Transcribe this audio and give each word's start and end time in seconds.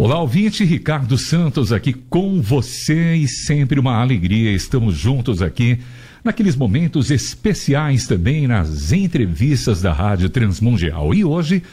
Olá, 0.00 0.20
ouvinte, 0.20 0.64
Ricardo 0.64 1.18
Santos 1.18 1.72
aqui 1.72 1.92
com 1.92 2.40
você 2.40 3.16
e 3.16 3.26
sempre 3.26 3.80
uma 3.80 3.96
alegria. 3.96 4.52
Estamos 4.52 4.96
juntos 4.96 5.42
aqui 5.42 5.80
naqueles 6.22 6.54
momentos 6.54 7.10
especiais 7.10 8.06
também 8.06 8.46
nas 8.46 8.92
entrevistas 8.92 9.82
da 9.82 9.92
Rádio 9.92 10.30
Transmundial. 10.30 11.12
E 11.12 11.24
hoje 11.24 11.64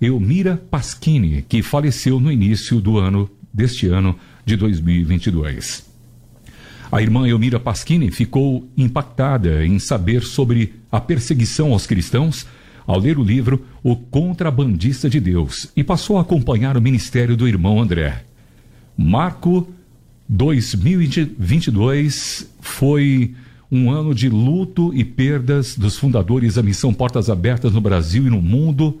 Elmira 0.00 0.56
Pasquini, 0.56 1.44
que 1.46 1.62
faleceu 1.62 2.18
no 2.18 2.32
início 2.32 2.80
do 2.80 2.96
ano 2.96 3.28
deste 3.52 3.86
ano 3.88 4.18
de 4.46 4.56
2022. 4.56 5.86
A 6.90 7.02
irmã 7.02 7.28
Elmira 7.28 7.60
Pasquini 7.60 8.10
ficou 8.10 8.66
impactada 8.78 9.66
em 9.66 9.78
saber 9.78 10.22
sobre 10.22 10.72
a 10.90 10.98
perseguição 10.98 11.74
aos 11.74 11.86
cristãos 11.86 12.46
ao 12.86 12.98
ler 12.98 13.18
o 13.18 13.22
livro 13.22 13.62
O 13.82 13.94
Contrabandista 13.94 15.10
de 15.10 15.20
Deus 15.20 15.70
e 15.76 15.84
passou 15.84 16.16
a 16.16 16.22
acompanhar 16.22 16.78
o 16.78 16.80
ministério 16.80 17.36
do 17.36 17.46
irmão 17.46 17.78
André. 17.78 18.24
Marco 18.96 19.68
2022 20.28 22.50
foi 22.60 23.34
um 23.72 23.90
ano 23.90 24.14
de 24.14 24.28
luto 24.28 24.92
e 24.94 25.02
perdas 25.04 25.74
dos 25.76 25.96
fundadores 25.96 26.54
da 26.54 26.62
missão 26.62 26.92
Portas 26.92 27.30
Abertas 27.30 27.72
no 27.72 27.80
Brasil 27.80 28.26
e 28.26 28.30
no 28.30 28.42
mundo. 28.42 29.00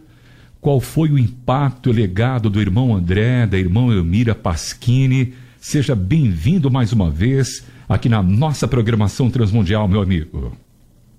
Qual 0.60 0.80
foi 0.80 1.10
o 1.10 1.18
impacto 1.18 1.90
e 1.90 1.92
legado 1.92 2.50
do 2.50 2.60
irmão 2.60 2.96
André, 2.96 3.46
da 3.46 3.56
irmã 3.58 3.92
Elmira 3.92 4.34
Pasquini? 4.34 5.34
Seja 5.60 5.94
bem-vindo 5.94 6.68
mais 6.70 6.92
uma 6.92 7.10
vez 7.10 7.62
aqui 7.88 8.08
na 8.08 8.22
nossa 8.22 8.66
programação 8.66 9.30
transmundial, 9.30 9.86
meu 9.86 10.00
amigo. 10.00 10.56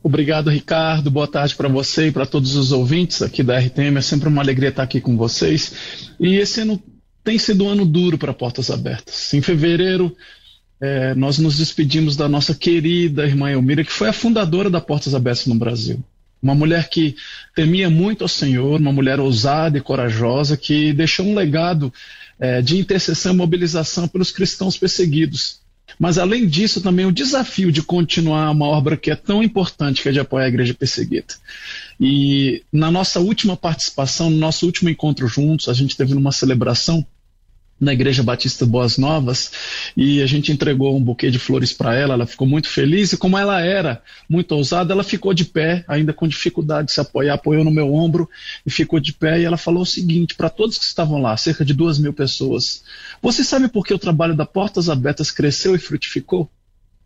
Obrigado, 0.02 0.50
Ricardo. 0.50 1.12
Boa 1.12 1.28
tarde 1.28 1.56
para 1.56 1.68
você 1.68 2.08
e 2.08 2.12
para 2.12 2.26
todos 2.26 2.56
os 2.56 2.72
ouvintes 2.72 3.22
aqui 3.22 3.44
da 3.44 3.60
RTM. 3.60 3.98
É 3.98 4.02
sempre 4.02 4.30
uma 4.30 4.42
alegria 4.42 4.70
estar 4.70 4.84
aqui 4.84 5.02
com 5.02 5.18
vocês. 5.18 6.16
E 6.20 6.38
esse 6.38 6.62
ano 6.62 6.82
tem 7.24 7.38
sido 7.38 7.66
um 7.66 7.70
ano 7.70 7.86
duro 7.86 8.18
para 8.18 8.34
Portas 8.34 8.70
Abertas. 8.70 9.34
Em 9.34 9.42
fevereiro, 9.42 10.16
é, 10.82 11.14
nós 11.14 11.38
nos 11.38 11.58
despedimos 11.58 12.16
da 12.16 12.30
nossa 12.30 12.56
querida 12.56 13.26
irmã 13.26 13.52
Elmira, 13.52 13.84
que 13.84 13.92
foi 13.92 14.08
a 14.08 14.14
fundadora 14.14 14.70
da 14.70 14.80
Portas 14.80 15.14
Abertas 15.14 15.46
no 15.46 15.56
Brasil. 15.56 16.04
Uma 16.42 16.56
mulher 16.56 16.90
que 16.90 17.16
temia 17.54 17.90
muito 17.90 18.24
ao 18.24 18.30
Senhor, 18.30 18.80
uma 18.80 18.94
mulher 18.94 19.20
ousada 19.20 19.78
e 19.78 19.82
corajosa, 19.82 20.56
que 20.56 20.94
deixou 20.94 21.26
um 21.26 21.36
legado 21.36 21.94
é, 22.40 22.62
de 22.62 22.78
intercessão 22.78 23.34
e 23.34 23.36
mobilização 23.36 24.08
pelos 24.08 24.32
cristãos 24.32 24.78
perseguidos. 24.78 25.59
Mas, 25.98 26.18
além 26.18 26.48
disso, 26.48 26.82
também 26.82 27.06
o 27.06 27.12
desafio 27.12 27.72
de 27.72 27.82
continuar 27.82 28.52
uma 28.52 28.68
obra 28.68 28.98
que 28.98 29.12
é 29.12 29.16
tão 29.16 29.42
importante, 29.42 30.02
que 30.02 30.10
é 30.10 30.12
de 30.12 30.20
apoiar 30.20 30.46
a 30.46 30.50
igreja 30.50 30.74
perseguida. 30.74 31.34
E 32.00 32.64
na 32.72 32.92
nossa 32.92 33.20
última 33.20 33.58
participação, 33.58 34.30
no 34.30 34.38
nosso 34.38 34.66
último 34.66 34.90
encontro 34.90 35.28
juntos, 35.28 35.68
a 35.68 35.74
gente 35.74 35.98
teve 35.98 36.14
uma 36.14 36.32
celebração 36.32 37.06
na 37.80 37.94
Igreja 37.94 38.22
Batista 38.22 38.66
Boas 38.66 38.98
Novas 38.98 39.52
e 39.96 40.22
a 40.22 40.26
gente 40.26 40.52
entregou 40.52 40.96
um 40.96 41.02
buquê 41.02 41.32
de 41.32 41.40
flores 41.40 41.72
para 41.72 41.96
ela. 41.96 42.14
Ela 42.14 42.26
ficou 42.26 42.48
muito 42.48 42.68
feliz 42.68 43.14
e, 43.14 43.18
como 43.18 43.38
ela 43.38 43.62
era 43.62 44.02
muito 44.28 44.54
ousada, 44.54 44.94
ela 44.94 45.04
ficou 45.04 45.34
de 45.34 45.46
pé, 45.46 45.86
ainda 45.88 46.12
com 46.12 46.28
dificuldade 46.28 46.88
de 46.88 46.94
se 46.94 47.00
apoiar, 47.00 47.36
apoiou 47.36 47.64
no 47.64 47.72
meu 47.72 47.94
ombro 47.94 48.30
e 48.66 48.70
ficou 48.70 49.00
de 49.00 49.14
pé. 49.14 49.40
E 49.40 49.46
ela 49.46 49.58
falou 49.58 49.84
o 49.84 49.86
seguinte 49.86 50.36
para 50.36 50.50
todos 50.50 50.78
que 50.78 50.86
estavam 50.86 51.22
lá, 51.22 51.36
cerca 51.38 51.64
de 51.64 51.74
duas 51.74 51.98
mil 51.98 52.14
pessoas: 52.14 52.84
Você 53.22 53.44
sabe 53.44 53.68
por 53.68 53.86
que 53.86 53.94
o 53.94 54.00
trabalho 54.00 54.36
da 54.36 54.46
Portas 54.46 54.90
Abertas 54.90 55.32
cresceu 55.32 55.76
e 55.76 55.80
frutificou? 55.80 56.50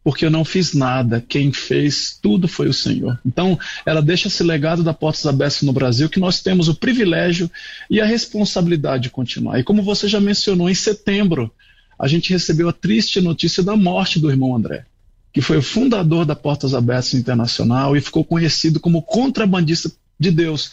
Porque 0.03 0.25
eu 0.25 0.30
não 0.30 0.44
fiz 0.44 0.74
nada. 0.74 1.24
Quem 1.28 1.52
fez 1.52 2.18
tudo 2.22 2.47
foi 2.47 2.68
o 2.68 2.74
Senhor. 2.74 3.18
Então, 3.25 3.58
ela 3.86 4.02
deixa 4.02 4.28
esse 4.28 4.44
legado 4.44 4.84
da 4.84 4.94
Portas 4.94 5.25
Abertas 5.25 5.62
no 5.62 5.72
Brasil, 5.72 6.09
que 6.09 6.19
nós 6.19 6.41
temos 6.41 6.68
o 6.68 6.75
privilégio 6.75 7.50
e 7.90 8.02
a 8.02 8.06
responsabilidade 8.06 9.03
de 9.03 9.09
continuar. 9.09 9.59
E 9.59 9.63
como 9.63 9.81
você 9.81 10.08
já 10.08 10.19
mencionou, 10.19 10.69
em 10.69 10.75
setembro, 10.75 11.50
a 11.97 12.08
gente 12.08 12.31
recebeu 12.31 12.68
a 12.68 12.74
triste 12.74 13.22
notícia 13.22 13.63
da 13.63 13.78
morte 13.78 14.19
do 14.19 14.30
irmão 14.30 14.56
André, 14.56 14.86
que 15.31 15.42
foi 15.42 15.58
o 15.58 15.63
fundador 15.63 16.25
da 16.25 16.36
Portas 16.36 16.74
Abertas 16.74 17.13
Internacional 17.13 17.96
e 17.96 18.02
ficou 18.02 18.25
conhecido 18.25 18.80
como 18.80 19.02
contrabandista 19.02 19.90
de 20.19 20.31
Deus, 20.31 20.72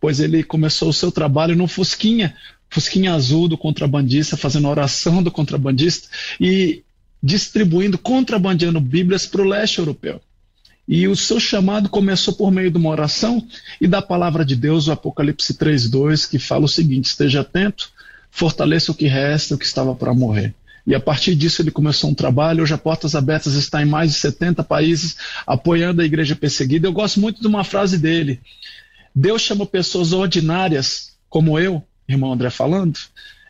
pois 0.00 0.18
ele 0.18 0.42
começou 0.42 0.88
o 0.88 0.92
seu 0.92 1.12
trabalho 1.12 1.54
no 1.54 1.68
Fusquinha, 1.68 2.34
Fusquinha 2.68 3.14
Azul 3.14 3.48
do 3.48 3.56
contrabandista, 3.56 4.36
fazendo 4.36 4.66
oração 4.66 5.22
do 5.22 5.30
contrabandista, 5.30 6.08
e 6.40 6.82
distribuindo, 7.22 7.96
contrabandeando 7.96 8.80
Bíblias 8.80 9.26
para 9.26 9.42
o 9.42 9.48
leste 9.48 9.78
europeu. 9.78 10.20
E 10.88 11.06
o 11.06 11.14
seu 11.14 11.38
chamado 11.38 11.88
começou 11.88 12.34
por 12.34 12.50
meio 12.50 12.70
de 12.70 12.76
uma 12.76 12.90
oração 12.90 13.46
e 13.80 13.86
da 13.86 14.02
palavra 14.02 14.44
de 14.44 14.56
Deus, 14.56 14.88
o 14.88 14.92
Apocalipse 14.92 15.54
3:2, 15.54 16.28
que 16.28 16.38
fala 16.38 16.64
o 16.64 16.68
seguinte: 16.68 17.06
esteja 17.06 17.42
atento, 17.42 17.90
fortaleça 18.30 18.90
o 18.90 18.94
que 18.94 19.06
resta, 19.06 19.54
o 19.54 19.58
que 19.58 19.64
estava 19.64 19.94
para 19.94 20.12
morrer. 20.12 20.54
E 20.84 20.94
a 20.96 21.00
partir 21.00 21.36
disso 21.36 21.62
ele 21.62 21.70
começou 21.70 22.10
um 22.10 22.14
trabalho. 22.14 22.64
Hoje 22.64 22.74
a 22.74 22.78
Portas 22.78 23.14
Abertas 23.14 23.54
está 23.54 23.80
em 23.80 23.84
mais 23.84 24.12
de 24.12 24.18
70 24.18 24.64
países 24.64 25.16
apoiando 25.46 26.02
a 26.02 26.04
igreja 26.04 26.34
perseguida. 26.34 26.88
Eu 26.88 26.92
gosto 26.92 27.20
muito 27.20 27.40
de 27.40 27.46
uma 27.46 27.62
frase 27.62 27.96
dele: 27.96 28.40
Deus 29.14 29.42
chama 29.42 29.64
pessoas 29.64 30.12
ordinárias, 30.12 31.12
como 31.28 31.58
eu, 31.58 31.82
irmão 32.08 32.32
André 32.32 32.50
falando, 32.50 32.98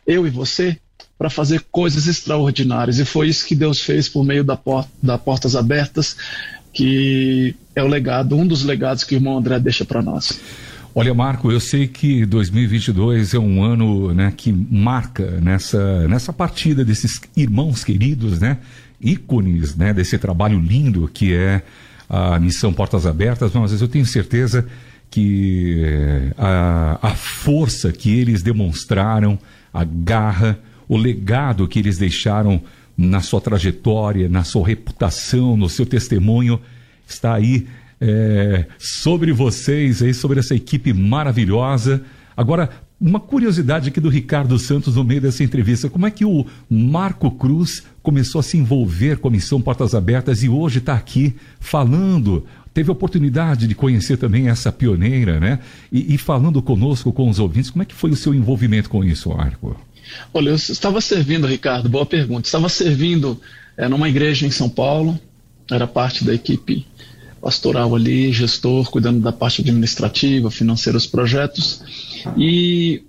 eu 0.05 0.27
e 0.27 0.29
você, 0.29 0.79
para 1.17 1.29
fazer 1.29 1.65
coisas 1.71 2.07
extraordinárias. 2.07 2.99
E 2.99 3.05
foi 3.05 3.27
isso 3.29 3.45
que 3.45 3.55
Deus 3.55 3.79
fez 3.79 4.09
por 4.09 4.23
meio 4.23 4.43
da, 4.43 4.55
porta, 4.55 4.89
da 5.01 5.17
Portas 5.17 5.55
Abertas, 5.55 6.15
que 6.71 7.55
é 7.75 7.83
o 7.83 7.87
legado, 7.87 8.35
um 8.35 8.45
dos 8.45 8.63
legados 8.63 9.03
que 9.03 9.15
o 9.15 9.17
irmão 9.17 9.37
André 9.37 9.59
deixa 9.59 9.85
para 9.85 10.01
nós. 10.01 10.39
Olha, 10.95 11.13
Marco, 11.13 11.51
eu 11.51 11.59
sei 11.59 11.87
que 11.87 12.23
2022 12.25 13.33
é 13.33 13.39
um 13.39 13.63
ano 13.63 14.13
né, 14.13 14.31
que 14.35 14.51
marca 14.51 15.39
nessa, 15.41 16.07
nessa 16.07 16.31
partida 16.31 16.85
desses 16.85 17.19
irmãos 17.35 17.83
queridos, 17.83 18.39
né, 18.39 18.59
ícones 19.01 19.75
né, 19.75 19.91
desse 19.91 20.19
trabalho 20.19 20.59
lindo 20.59 21.09
que 21.11 21.33
é 21.33 21.63
a 22.07 22.39
Missão 22.39 22.71
Portas 22.71 23.07
Abertas, 23.07 23.51
mas 23.53 23.81
eu 23.81 23.87
tenho 23.87 24.05
certeza 24.05 24.67
que 25.09 26.31
a, 26.37 26.99
a 27.01 27.15
força 27.15 27.91
que 27.91 28.11
eles 28.11 28.43
demonstraram, 28.43 29.39
a 29.73 29.83
garra, 29.83 30.59
o 30.87 30.97
legado 30.97 31.67
que 31.67 31.79
eles 31.79 31.97
deixaram 31.97 32.61
na 32.97 33.21
sua 33.21 33.41
trajetória, 33.41 34.29
na 34.29 34.43
sua 34.43 34.67
reputação, 34.67 35.57
no 35.57 35.69
seu 35.69 35.85
testemunho, 35.85 36.59
está 37.07 37.33
aí 37.33 37.67
é, 37.99 38.65
sobre 38.77 39.31
vocês, 39.31 40.01
aí, 40.01 40.13
sobre 40.13 40.39
essa 40.39 40.53
equipe 40.53 40.93
maravilhosa. 40.93 42.03
Agora, 42.35 42.69
uma 42.99 43.19
curiosidade 43.19 43.89
aqui 43.89 43.99
do 43.99 44.09
Ricardo 44.09 44.57
Santos 44.57 44.95
no 44.95 45.03
meio 45.03 45.21
dessa 45.21 45.43
entrevista: 45.43 45.89
como 45.89 46.05
é 46.05 46.11
que 46.11 46.25
o 46.25 46.45
Marco 46.69 47.31
Cruz 47.31 47.83
começou 48.01 48.39
a 48.39 48.43
se 48.43 48.57
envolver 48.57 49.17
com 49.17 49.27
a 49.27 49.31
Missão 49.31 49.61
Portas 49.61 49.95
Abertas 49.95 50.43
e 50.43 50.49
hoje 50.49 50.79
está 50.79 50.93
aqui 50.93 51.35
falando 51.59 52.45
teve 52.73 52.89
a 52.89 52.93
oportunidade 52.93 53.67
de 53.67 53.75
conhecer 53.75 54.17
também 54.17 54.49
essa 54.49 54.71
pioneira, 54.71 55.39
né? 55.39 55.59
E, 55.91 56.15
e, 56.15 56.17
falando 56.17 56.61
conosco, 56.61 57.13
com 57.13 57.29
os 57.29 57.37
ouvintes, 57.37 57.69
como 57.69 57.83
é 57.83 57.85
que 57.85 57.93
foi 57.93 58.09
o 58.09 58.15
seu 58.15 58.33
envolvimento 58.33 58.89
com 58.89 59.03
isso, 59.03 59.31
Arco? 59.31 59.79
Olha, 60.33 60.49
eu 60.49 60.55
estava 60.55 60.99
servindo, 61.01 61.47
Ricardo, 61.47 61.89
boa 61.89 62.05
pergunta. 62.05 62.47
Estava 62.47 62.69
servindo 62.69 63.39
é, 63.77 63.87
numa 63.87 64.09
igreja 64.09 64.45
em 64.45 64.51
São 64.51 64.69
Paulo, 64.69 65.19
era 65.69 65.87
parte 65.87 66.23
da 66.23 66.33
equipe 66.33 66.85
pastoral 67.41 67.93
ali, 67.93 68.31
gestor, 68.31 68.89
cuidando 68.89 69.19
da 69.19 69.31
parte 69.31 69.61
administrativa, 69.61 70.49
financeira 70.49 70.97
dos 70.97 71.07
projetos. 71.07 71.81
E 72.37 73.03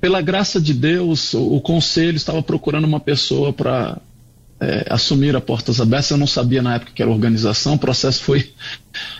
pela 0.00 0.20
graça 0.20 0.60
de 0.60 0.74
Deus, 0.74 1.32
o, 1.32 1.56
o 1.56 1.60
conselho 1.60 2.16
estava 2.16 2.42
procurando 2.42 2.84
uma 2.84 2.98
pessoa 2.98 3.52
para 3.52 4.00
é, 4.62 4.86
assumir 4.88 5.34
a 5.34 5.40
Portas 5.40 5.80
Abertas. 5.80 6.10
Eu 6.10 6.16
não 6.16 6.26
sabia 6.26 6.62
na 6.62 6.76
época 6.76 6.92
que 6.94 7.02
era 7.02 7.10
organização, 7.10 7.74
o 7.74 7.78
processo 7.78 8.22
foi 8.22 8.52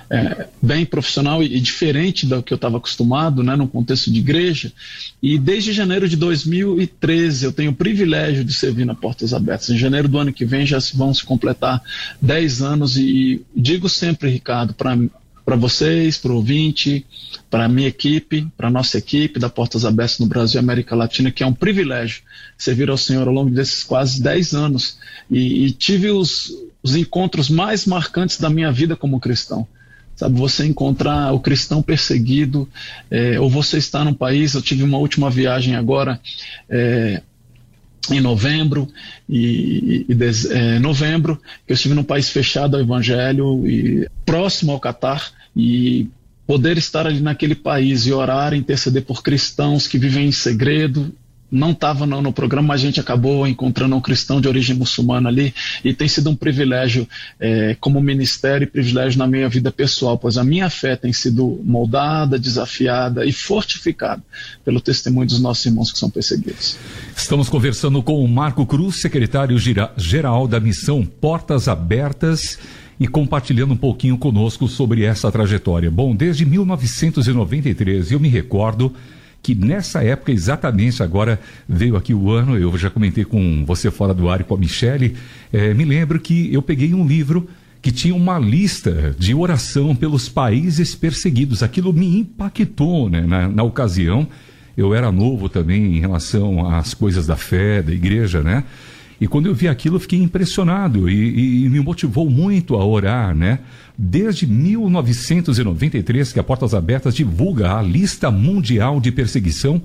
é, 0.09 0.47
bem 0.63 0.87
profissional 0.87 1.43
e, 1.43 1.57
e, 1.57 1.61
diferente 1.61 2.25
do 2.27 2.41
que 2.43 2.53
eu 2.53 2.57
estava 2.57 2.77
acostumado, 2.77 3.43
né, 3.43 3.57
no 3.57 3.67
contexto 3.67 4.13
de 4.13 4.21
igreja. 4.21 4.73
E 5.21 5.37
desde 5.39 5.73
janeiro 5.73 6.09
de 6.09 6.17
2013 6.17 7.45
eu 7.45 7.53
tenho 7.53 7.73
o 7.73 7.75
privilégio 7.75 8.45
de 8.45 8.53
servir 8.53 8.85
na 8.85 8.95
Portas 8.95 9.35
Abertas. 9.35 9.69
Em 9.71 9.77
janeiro 9.77 10.07
do 10.07 10.19
ano 10.19 10.33
que 10.33 10.45
vem 10.45 10.65
já 10.65 10.79
vão 10.95 11.13
se 11.13 11.25
completar 11.25 11.83
10 12.21 12.63
anos 12.63 12.97
e, 12.97 13.03
e 13.03 13.61
digo 13.61 13.89
sempre, 13.89 14.31
Ricardo, 14.31 14.75
para 14.75 14.97
para 15.45 15.57
vocês, 15.57 16.19
para 16.19 16.33
o 16.33 16.37
ouvinte, 16.37 17.05
para 17.51 17.65
a 17.65 17.69
minha 17.69 17.89
equipe, 17.89 18.47
para 18.57 18.69
a 18.69 18.71
nossa 18.71 18.99
equipe 18.99 19.39
da 19.39 19.49
Portas 19.49 19.85
Abertas 19.85 20.19
no 20.19 20.27
Brasil 20.27 20.61
e 20.61 20.63
América 20.65 20.95
Latina, 20.95 21.31
que 21.31 21.43
é 21.43 21.47
um 21.47 21.53
privilégio 21.53 22.23
servir 22.57 22.89
ao 22.89 22.97
Senhor 22.97 23.27
ao 23.27 23.35
longo 23.35 23.51
desses 23.51 23.83
quase 23.83 24.23
10 24.23 24.55
anos. 24.55 24.99
E, 25.31 25.67
e 25.67 25.71
tive 25.73 26.11
os, 26.11 26.53
os 26.83 26.97
encontros 26.97 27.51
mais 27.51 27.87
marcantes 27.87 28.39
da 28.39 28.49
minha 28.49 28.71
vida 28.71 28.97
como 28.97 29.21
cristão. 29.21 29.67
Sabe, 30.15 30.39
você 30.39 30.67
encontrar 30.67 31.33
o 31.33 31.41
cristão 31.41 31.83
perseguido, 31.83 32.69
é, 33.11 33.41
ou 33.41 33.49
você 33.49 33.79
está 33.79 34.05
num 34.05 34.15
país, 34.15 34.55
eu 34.55 34.63
tive 34.63 34.83
uma 34.83 34.99
última 34.99 35.31
viagem 35.31 35.75
agora, 35.75 36.21
é, 36.69 37.23
em 38.11 38.21
novembro 38.21 38.89
e, 39.29 40.07
e 40.09 40.17
é, 40.51 40.79
novembro 40.79 41.41
eu 41.69 41.75
estive 41.75 41.95
num 41.95 42.03
país 42.03 42.29
fechado 42.29 42.77
ao 42.77 42.83
evangelho 42.83 43.67
e 43.67 44.09
próximo 44.25 44.73
ao 44.73 44.81
Catar 44.81 45.31
e 45.57 46.09
poder 46.47 46.77
estar 46.77 47.07
ali 47.07 47.21
naquele 47.21 47.55
país 47.55 48.07
e 48.07 48.13
orar, 48.13 48.53
interceder 48.55 49.05
por 49.05 49.23
cristãos 49.23 49.87
que 49.87 49.99
vivem 49.99 50.27
em 50.27 50.33
segredo, 50.33 51.13
não 51.53 51.73
estava 51.73 52.07
no, 52.07 52.23
no, 52.23 52.33
programa, 52.33 52.73
a 52.73 52.79
gente 52.79 52.99
acabou 52.99 53.47
encontrando 53.47 53.95
um 53.95 54.01
cristão 54.01 54.41
de 54.41 54.49
origem 54.49 54.75
muçulmana 54.75 55.29
ali 55.29 55.55
e 55.85 55.93
tem 55.93 56.09
sido 56.09 56.31
um 56.31 56.35
privilégio 56.35 57.07
é, 57.39 57.77
como 57.79 58.01
ministério 58.01 58.65
e 58.65 58.67
privilégio 58.67 59.19
na 59.19 59.27
minha 59.27 59.51
vida 59.51 59.71
pessoal, 59.71 60.17
pois 60.17 60.39
a 60.39 60.45
minha 60.45 60.71
fé 60.71 60.97
tem 60.97 61.13
sido 61.13 61.61
moldada, 61.63 62.39
desafiada 62.39 63.27
e 63.27 63.33
fortificada 63.33 64.23
pelo 64.65 64.81
testemunho 64.81 65.27
dos 65.27 65.41
nossos 65.41 65.67
irmãos 65.67 65.93
que 65.93 65.99
são 65.99 66.09
perseguidos. 66.09 66.79
Estamos 67.15 67.51
conversando 67.51 68.03
com 68.03 68.25
o 68.25 68.27
Marco 68.27 68.65
Cruz, 68.65 69.03
secretário-geral 69.03 70.49
da 70.49 70.59
missão 70.59 71.05
Portas 71.05 71.69
Abertas 71.69 72.59
e 72.99 73.07
compartilhando 73.07 73.75
um 73.75 73.77
pouquinho 73.77 74.17
conosco 74.17 74.67
sobre 74.69 75.03
essa 75.05 75.31
trajetória. 75.31 75.91
Bom, 75.91 76.17
desde 76.17 76.47
1993, 76.47 78.13
eu 78.13 78.21
me 78.21 78.29
recordo 78.29 78.95
que 79.43 79.55
nessa 79.55 80.05
época, 80.05 80.31
exatamente 80.31 81.03
agora, 81.03 81.41
veio 81.69 81.97
aqui 81.97 82.15
o 82.15 82.31
ano, 82.31 82.57
eu 82.57 82.77
já 82.79 82.89
comentei 82.89 83.25
com 83.25 83.65
você 83.67 83.91
fora 83.91 84.15
do 84.15 84.29
ar 84.29 84.41
e 84.41 84.45
com 84.45 84.55
a 84.55 84.59
Michele, 84.59 85.17
é, 85.53 85.75
me 85.75 85.85
lembro 85.85 86.21
que 86.21 86.53
eu 86.55 86.63
peguei 86.63 86.95
um 86.95 87.07
livro 87.07 87.49
que 87.83 87.91
tinha 87.91 88.15
uma 88.15 88.39
lista 88.39 89.13
de 89.19 89.35
oração 89.35 89.97
pelos 89.97 90.29
países 90.29 90.95
perseguidos. 90.95 91.65
Aquilo 91.65 91.93
me 91.93 92.21
impactou 92.21 93.11
né, 93.11 93.23
na, 93.23 93.49
na 93.49 93.65
ocasião. 93.65 94.29
Eu 94.77 94.95
era 94.95 95.11
novo 95.11 95.49
também 95.49 95.97
em 95.97 96.01
relação 96.01 96.73
às 96.73 96.95
coisas 96.95 97.27
da 97.27 97.37
fé, 97.37 97.83
da 97.83 97.93
igreja, 97.93 98.41
né? 98.41 98.63
E 99.21 99.27
quando 99.29 99.47
eu 99.47 99.55
vi 99.55 99.69
aquilo, 99.69 99.97
eu 99.97 100.01
fiquei 100.01 100.21
impressionado 100.21 101.09
e, 101.09 101.65
e, 101.65 101.69
me 101.69 101.81
motivou 101.81 102.29
muito 102.29 102.75
a 102.77 102.85
orar, 102.85 103.35
né? 103.35 103.61
Desde 103.97 104.47
1993, 104.47 106.33
que 106.33 106.41
a 106.41 106.43
Portas 106.43 106.75
Abertas 106.75 107.15
divulga 107.15 107.77
a 107.77 107.83
lista 107.83 108.31
mundial 108.31 109.01
de 109.01 109.13
perseguição 109.13 109.83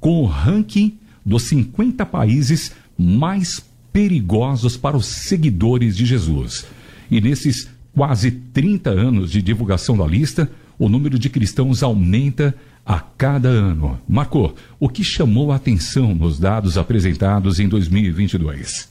com 0.00 0.22
o 0.22 0.26
ranking 0.26 0.96
dos 1.24 1.44
50 1.44 2.06
países 2.06 2.72
mais 2.96 3.62
perigosos 3.92 4.76
para 4.76 4.96
os 4.96 5.06
seguidores 5.06 5.96
de 5.96 6.06
Jesus. 6.06 6.64
E 7.10 7.20
nesses 7.20 7.68
quase 7.94 8.30
30 8.30 8.90
anos 8.90 9.30
de 9.30 9.42
divulgação 9.42 9.96
da 9.96 10.06
lista, 10.06 10.48
o 10.78 10.88
número 10.88 11.18
de 11.18 11.28
cristãos 11.28 11.82
aumenta 11.82 12.54
a 12.84 13.00
cada 13.00 13.48
ano. 13.48 14.00
Marco, 14.08 14.54
o 14.80 14.88
que 14.88 15.04
chamou 15.04 15.52
a 15.52 15.56
atenção 15.56 16.14
nos 16.14 16.38
dados 16.38 16.78
apresentados 16.78 17.60
em 17.60 17.68
2022? 17.68 18.88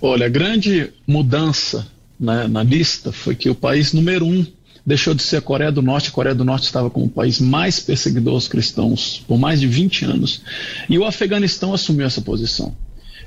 Olha, 0.00 0.26
a 0.26 0.28
grande 0.28 0.90
mudança 1.06 1.86
né, 2.18 2.46
na 2.48 2.62
lista 2.62 3.12
foi 3.12 3.34
que 3.34 3.48
o 3.48 3.54
país 3.54 3.92
número 3.92 4.26
um 4.26 4.44
deixou 4.84 5.14
de 5.14 5.22
ser 5.22 5.36
a 5.36 5.40
Coreia 5.40 5.70
do 5.70 5.82
Norte. 5.82 6.08
A 6.08 6.12
Coreia 6.12 6.34
do 6.34 6.44
Norte 6.44 6.64
estava 6.64 6.90
como 6.90 7.06
o 7.06 7.10
país 7.10 7.38
mais 7.38 7.78
perseguidor 7.78 8.34
aos 8.34 8.48
cristãos 8.48 9.22
por 9.26 9.38
mais 9.38 9.60
de 9.60 9.66
20 9.66 10.04
anos. 10.04 10.42
E 10.88 10.98
o 10.98 11.04
Afeganistão 11.04 11.72
assumiu 11.72 12.06
essa 12.06 12.20
posição. 12.20 12.74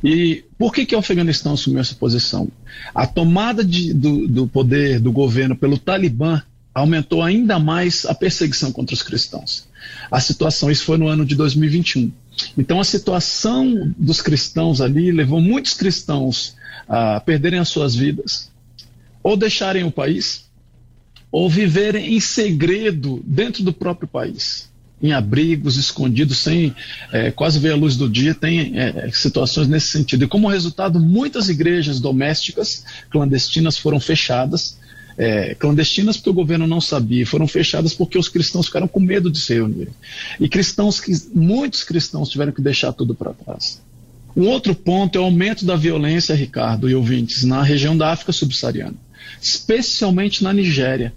E 0.04 0.44
por 0.58 0.74
que, 0.74 0.86
que 0.86 0.96
o 0.96 1.00
Afeganistão 1.00 1.54
assumiu 1.54 1.80
essa 1.80 1.96
posição? 1.96 2.50
A 2.94 3.08
tomada 3.08 3.64
de, 3.64 3.94
do, 3.94 4.28
do 4.28 4.48
poder 4.48 5.00
do 5.00 5.12
governo 5.12 5.56
pelo 5.56 5.78
Talibã 5.78 6.42
aumentou 6.76 7.24
ainda 7.24 7.58
mais 7.58 8.06
a 8.06 8.14
perseguição 8.14 8.70
contra 8.70 8.94
os 8.94 9.02
cristãos. 9.02 9.66
A 10.12 10.20
situação, 10.20 10.70
isso 10.70 10.84
foi 10.84 10.98
no 10.98 11.08
ano 11.08 11.26
de 11.26 11.34
2021. 11.34 12.12
Então, 12.58 12.82
a 12.82 12.84
situação 12.84 13.94
dos 13.98 14.22
cristãos 14.22 14.82
ali 14.82 15.10
levou 15.10 15.40
muitos 15.40 15.74
cristãos 15.74 16.54
a 16.86 17.22
perderem 17.22 17.60
as 17.60 17.70
suas 17.70 17.96
vidas, 17.96 18.52
ou 19.24 19.38
deixarem 19.38 19.86
o 19.86 19.92
país, 19.92 20.44
ou 21.32 21.50
viverem 21.50 22.14
em 22.14 22.20
segredo 22.20 23.24
dentro 23.26 23.64
do 23.64 23.72
próprio 23.72 24.08
país, 24.08 24.70
em 25.02 25.14
abrigos, 25.14 25.78
escondidos, 25.78 26.40
sem 26.40 26.76
é, 27.12 27.32
quase 27.32 27.58
ver 27.58 27.72
a 27.72 27.76
luz 27.76 27.96
do 27.96 28.10
dia. 28.10 28.36
Tem 28.36 28.78
é, 28.78 29.10
situações 29.14 29.68
nesse 29.68 29.88
sentido. 29.88 30.26
E 30.26 30.28
como 30.28 30.50
resultado, 30.50 31.00
muitas 31.00 31.48
igrejas 31.48 32.02
domésticas 32.02 32.84
clandestinas 33.10 33.78
foram 33.78 34.00
fechadas 34.00 34.78
é, 35.18 35.56
clandestinas 35.56 36.18
porque 36.18 36.30
o 36.30 36.34
governo 36.34 36.68
não 36.68 36.82
sabia, 36.82 37.26
foram 37.26 37.48
fechadas 37.48 37.94
porque 37.94 38.18
os 38.18 38.28
cristãos 38.28 38.68
ficaram 38.68 38.88
com 38.88 39.00
medo 39.00 39.32
de 39.32 39.40
se 39.40 39.54
reunirem. 39.54 39.94
E 40.40 40.50
cristãos 40.50 41.00
que 41.00 41.12
muitos 41.34 41.84
cristãos 41.84 42.30
tiveram 42.30 42.52
que 42.52 42.62
deixar 42.62 42.92
tudo 42.94 43.16
para 43.16 43.34
trás. 43.34 43.82
Um 44.36 44.48
outro 44.48 44.76
ponto 44.76 45.18
é 45.18 45.22
o 45.22 45.26
aumento 45.26 45.66
da 45.66 45.78
violência, 45.78 46.36
Ricardo 46.36 46.90
e 46.90 46.96
ouvintes, 46.96 47.44
na 47.46 47.64
região 47.64 47.96
da 47.98 48.12
África 48.12 48.34
subsaariana, 48.34 48.96
especialmente 49.42 50.44
na 50.44 50.52
Nigéria. 50.52 51.14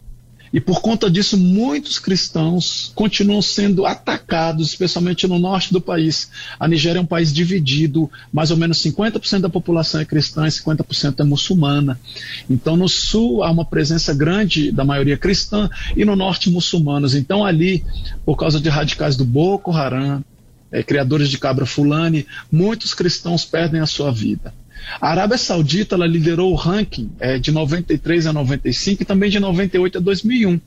E 0.52 0.60
por 0.60 0.80
conta 0.80 1.10
disso, 1.10 1.36
muitos 1.36 1.98
cristãos 1.98 2.90
continuam 2.94 3.42
sendo 3.42 3.84
atacados, 3.84 4.68
especialmente 4.68 5.26
no 5.26 5.38
norte 5.38 5.72
do 5.72 5.80
país. 5.80 6.30
A 6.58 6.66
Nigéria 6.66 6.98
é 6.98 7.02
um 7.02 7.06
país 7.06 7.32
dividido, 7.32 8.10
mais 8.32 8.50
ou 8.50 8.56
menos 8.56 8.82
50% 8.82 9.40
da 9.40 9.48
população 9.48 10.00
é 10.00 10.04
cristã 10.04 10.46
e 10.46 10.50
50% 10.50 11.20
é 11.20 11.24
muçulmana. 11.24 12.00
Então, 12.48 12.76
no 12.76 12.88
sul 12.88 13.42
há 13.42 13.50
uma 13.50 13.64
presença 13.64 14.14
grande 14.14 14.72
da 14.72 14.84
maioria 14.84 15.16
cristã 15.16 15.68
e 15.96 16.04
no 16.04 16.16
norte 16.16 16.50
muçulmanos. 16.50 17.14
Então, 17.14 17.44
ali, 17.44 17.84
por 18.24 18.36
causa 18.36 18.60
de 18.60 18.68
radicais 18.68 19.16
do 19.16 19.24
Boko 19.24 19.72
Haram, 19.72 20.24
é, 20.70 20.82
criadores 20.82 21.28
de 21.28 21.38
cabra 21.38 21.66
fulani, 21.66 22.26
muitos 22.50 22.94
cristãos 22.94 23.44
perdem 23.44 23.80
a 23.80 23.86
sua 23.86 24.10
vida. 24.10 24.52
A 25.00 25.10
Arábia 25.10 25.38
Saudita 25.38 25.94
ela 25.94 26.06
liderou 26.06 26.52
o 26.52 26.56
ranking 26.56 27.10
é, 27.18 27.38
de 27.38 27.50
93 27.50 28.26
a 28.26 28.32
95 28.32 29.02
e 29.02 29.06
também 29.06 29.30
de 29.30 29.38
98 29.38 29.98
a 29.98 30.00
2001 30.00 30.60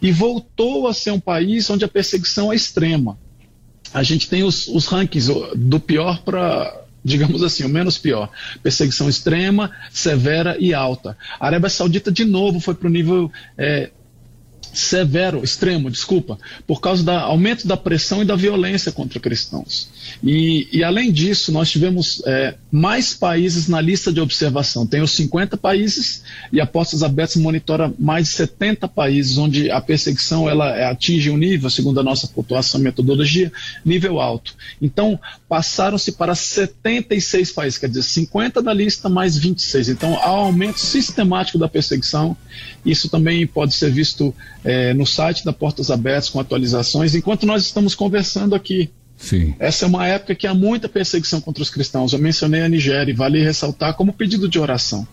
e 0.00 0.12
voltou 0.12 0.88
a 0.88 0.94
ser 0.94 1.10
um 1.10 1.20
país 1.20 1.68
onde 1.70 1.84
a 1.84 1.88
perseguição 1.88 2.52
é 2.52 2.56
extrema. 2.56 3.18
A 3.92 4.02
gente 4.02 4.28
tem 4.28 4.42
os, 4.42 4.68
os 4.68 4.86
rankings 4.86 5.32
do 5.54 5.80
pior 5.80 6.22
para 6.22 6.82
digamos 7.04 7.40
assim, 7.44 7.62
o 7.62 7.68
menos 7.68 7.96
pior. 7.96 8.28
Perseguição 8.64 9.08
extrema, 9.08 9.70
severa 9.92 10.56
e 10.58 10.74
alta. 10.74 11.16
A 11.38 11.46
Arábia 11.46 11.70
Saudita, 11.70 12.10
de 12.10 12.24
novo, 12.24 12.58
foi 12.58 12.74
para 12.74 12.88
o 12.88 12.90
nível 12.90 13.30
é, 13.56 13.90
severo, 14.72 15.42
extremo, 15.42 15.90
desculpa, 15.90 16.38
por 16.66 16.80
causa 16.80 17.04
do 17.04 17.10
aumento 17.12 17.66
da 17.66 17.76
pressão 17.76 18.22
e 18.22 18.24
da 18.24 18.34
violência 18.34 18.92
contra 18.92 19.20
cristãos. 19.20 19.88
E, 20.22 20.68
e 20.72 20.82
além 20.84 21.12
disso, 21.12 21.52
nós 21.52 21.70
tivemos 21.70 22.22
é, 22.26 22.54
mais 22.70 23.14
países 23.14 23.68
na 23.68 23.80
lista 23.80 24.12
de 24.12 24.20
observação. 24.20 24.86
Tem 24.86 25.02
os 25.02 25.12
50 25.12 25.56
países 25.56 26.22
e 26.52 26.60
a 26.60 26.66
Portas 26.66 27.02
Abertas 27.02 27.36
monitora 27.36 27.92
mais 27.98 28.28
de 28.28 28.34
70 28.34 28.88
países 28.88 29.38
onde 29.38 29.70
a 29.70 29.80
perseguição 29.80 30.48
ela 30.48 30.76
é, 30.76 30.84
atinge 30.84 31.30
um 31.30 31.36
nível, 31.36 31.70
segundo 31.70 32.00
a 32.00 32.02
nossa 32.02 32.26
pontuação 32.28 32.80
metodologia, 32.80 33.52
nível 33.84 34.20
alto. 34.20 34.54
Então, 34.80 35.18
passaram-se 35.48 36.12
para 36.12 36.34
76 36.34 37.52
países, 37.52 37.78
quer 37.78 37.88
dizer, 37.88 38.02
50 38.02 38.62
da 38.62 38.72
lista 38.72 39.08
mais 39.08 39.36
26. 39.36 39.88
Então, 39.88 40.16
há 40.22 40.32
um 40.32 40.46
aumento 40.46 40.80
sistemático 40.80 41.58
da 41.58 41.68
perseguição. 41.68 42.36
Isso 42.84 43.08
também 43.08 43.46
pode 43.46 43.74
ser 43.74 43.90
visto 43.90 44.34
é, 44.64 44.92
no 44.94 45.06
site 45.06 45.44
da 45.44 45.52
Portas 45.52 45.90
Abertas 45.90 46.30
com 46.30 46.40
atualizações, 46.40 47.14
enquanto 47.14 47.46
nós 47.46 47.62
estamos 47.62 47.94
conversando 47.94 48.54
aqui. 48.54 48.90
Sim. 49.16 49.54
Essa 49.58 49.86
é 49.86 49.88
uma 49.88 50.06
época 50.06 50.34
que 50.34 50.46
há 50.46 50.54
muita 50.54 50.88
perseguição 50.88 51.40
contra 51.40 51.62
os 51.62 51.70
cristãos. 51.70 52.12
Eu 52.12 52.18
mencionei 52.18 52.62
a 52.62 52.68
Nigéria 52.68 53.10
e 53.10 53.14
vale 53.14 53.42
ressaltar 53.42 53.94
como 53.94 54.12
pedido 54.12 54.48
de 54.48 54.58
oração. 54.58 55.06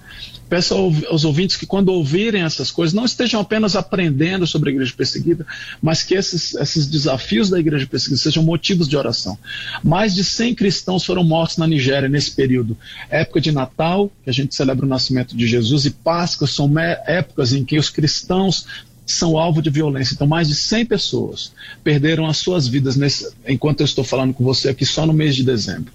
Peço 0.49 0.75
aos 0.75 1.23
ouvintes 1.23 1.55
que, 1.55 1.65
quando 1.65 1.89
ouvirem 1.89 2.43
essas 2.43 2.69
coisas, 2.69 2.93
não 2.93 3.05
estejam 3.05 3.39
apenas 3.39 3.75
aprendendo 3.75 4.45
sobre 4.45 4.69
a 4.69 4.73
igreja 4.73 4.93
perseguida, 4.95 5.47
mas 5.81 6.03
que 6.03 6.13
esses, 6.13 6.53
esses 6.53 6.85
desafios 6.85 7.49
da 7.49 7.59
igreja 7.59 7.87
perseguida 7.87 8.21
sejam 8.21 8.43
motivos 8.43 8.87
de 8.87 8.95
oração. 8.95 9.37
Mais 9.83 10.13
de 10.13 10.23
100 10.23 10.53
cristãos 10.55 11.05
foram 11.05 11.23
mortos 11.23 11.57
na 11.57 11.65
Nigéria 11.65 12.09
nesse 12.09 12.31
período. 12.31 12.77
Época 13.09 13.41
de 13.41 13.51
Natal, 13.51 14.11
que 14.23 14.29
a 14.29 14.33
gente 14.33 14.53
celebra 14.53 14.85
o 14.85 14.89
nascimento 14.89 15.35
de 15.35 15.47
Jesus, 15.47 15.85
e 15.85 15.91
Páscoa 15.91 16.45
são 16.45 16.71
épocas 16.77 17.53
em 17.53 17.63
que 17.63 17.79
os 17.79 17.89
cristãos 17.89 18.67
são 19.05 19.37
alvo 19.37 19.61
de 19.61 19.69
violência. 19.69 20.13
Então, 20.13 20.27
mais 20.27 20.47
de 20.47 20.55
100 20.55 20.85
pessoas 20.85 21.51
perderam 21.83 22.25
as 22.25 22.37
suas 22.37 22.67
vidas 22.67 22.95
nesse, 22.95 23.31
enquanto 23.47 23.81
eu 23.81 23.85
estou 23.85 24.03
falando 24.03 24.33
com 24.33 24.43
você 24.43 24.69
aqui 24.69 24.85
só 24.85 25.05
no 25.05 25.13
mês 25.13 25.35
de 25.35 25.43
dezembro. 25.43 25.91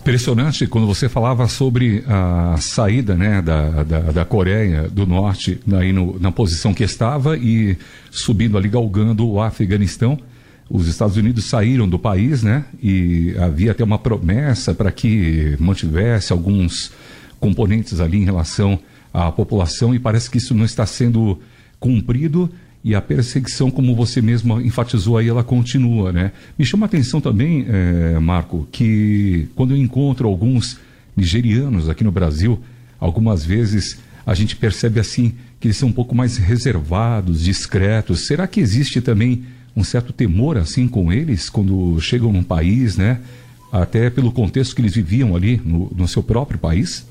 Impressionante 0.00 0.66
quando 0.66 0.86
você 0.86 1.10
falava 1.10 1.46
sobre 1.46 2.02
a 2.08 2.56
saída 2.58 3.14
né, 3.14 3.42
da, 3.42 3.82
da, 3.84 4.00
da 4.00 4.24
Coreia 4.24 4.88
do 4.88 5.06
Norte 5.06 5.60
aí 5.74 5.92
no, 5.92 6.18
na 6.18 6.32
posição 6.32 6.72
que 6.72 6.82
estava 6.82 7.36
e 7.36 7.76
subindo 8.10 8.56
ali, 8.56 8.68
galgando 8.68 9.28
o 9.28 9.42
Afeganistão. 9.42 10.18
Os 10.70 10.88
Estados 10.88 11.18
Unidos 11.18 11.44
saíram 11.50 11.86
do 11.86 11.98
país, 11.98 12.42
né? 12.42 12.64
E 12.82 13.34
havia 13.38 13.72
até 13.72 13.84
uma 13.84 13.98
promessa 13.98 14.72
para 14.72 14.90
que 14.90 15.54
mantivesse 15.58 16.32
alguns 16.32 16.92
componentes 17.38 18.00
ali 18.00 18.18
em 18.18 18.24
relação 18.24 18.78
à 19.12 19.30
população, 19.30 19.94
e 19.94 19.98
parece 19.98 20.30
que 20.30 20.38
isso 20.38 20.54
não 20.54 20.64
está 20.64 20.86
sendo 20.86 21.38
cumprido 21.80 22.48
e 22.84 22.94
a 22.94 23.00
perseguição, 23.00 23.70
como 23.70 23.94
você 23.94 24.22
mesmo 24.22 24.60
enfatizou 24.60 25.18
aí, 25.18 25.28
ela 25.28 25.42
continua, 25.42 26.12
né? 26.12 26.32
Me 26.58 26.64
chama 26.64 26.86
a 26.86 26.88
atenção 26.88 27.20
também, 27.20 27.66
é, 27.68 28.18
Marco, 28.18 28.68
que 28.70 29.48
quando 29.54 29.74
eu 29.74 29.76
encontro 29.76 30.28
alguns 30.28 30.78
nigerianos 31.16 31.88
aqui 31.88 32.04
no 32.04 32.12
Brasil, 32.12 32.60
algumas 32.98 33.44
vezes 33.44 33.98
a 34.24 34.34
gente 34.34 34.56
percebe 34.56 35.00
assim 35.00 35.34
que 35.58 35.68
eles 35.68 35.76
são 35.76 35.88
um 35.88 35.92
pouco 35.92 36.14
mais 36.14 36.36
reservados, 36.36 37.42
discretos. 37.42 38.26
Será 38.26 38.46
que 38.46 38.60
existe 38.60 39.00
também 39.00 39.44
um 39.76 39.84
certo 39.84 40.12
temor 40.12 40.56
assim 40.56 40.88
com 40.88 41.12
eles 41.12 41.50
quando 41.50 42.00
chegam 42.00 42.32
num 42.32 42.42
país, 42.42 42.96
né? 42.96 43.20
Até 43.70 44.08
pelo 44.08 44.32
contexto 44.32 44.74
que 44.74 44.80
eles 44.80 44.94
viviam 44.94 45.36
ali 45.36 45.60
no, 45.64 45.90
no 45.94 46.08
seu 46.08 46.22
próprio 46.22 46.58
país? 46.58 47.06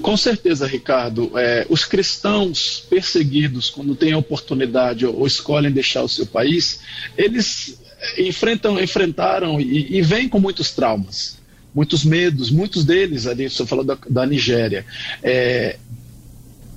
Com 0.00 0.16
certeza, 0.16 0.66
Ricardo. 0.66 1.38
É, 1.38 1.66
os 1.68 1.84
cristãos 1.84 2.84
perseguidos, 2.88 3.68
quando 3.70 3.94
têm 3.94 4.12
a 4.12 4.18
oportunidade 4.18 5.04
ou, 5.06 5.20
ou 5.20 5.26
escolhem 5.26 5.70
deixar 5.70 6.02
o 6.02 6.08
seu 6.08 6.26
país, 6.26 6.80
eles 7.16 7.78
enfrentam, 8.18 8.80
enfrentaram 8.80 9.60
e, 9.60 9.96
e 9.96 10.02
vêm 10.02 10.28
com 10.28 10.38
muitos 10.38 10.70
traumas, 10.70 11.38
muitos 11.74 12.04
medos, 12.04 12.50
muitos 12.50 12.84
deles, 12.84 13.26
ali, 13.26 13.48
você 13.48 13.66
falou 13.66 13.84
da, 13.84 13.98
da 14.08 14.26
Nigéria, 14.26 14.84
é, 15.22 15.76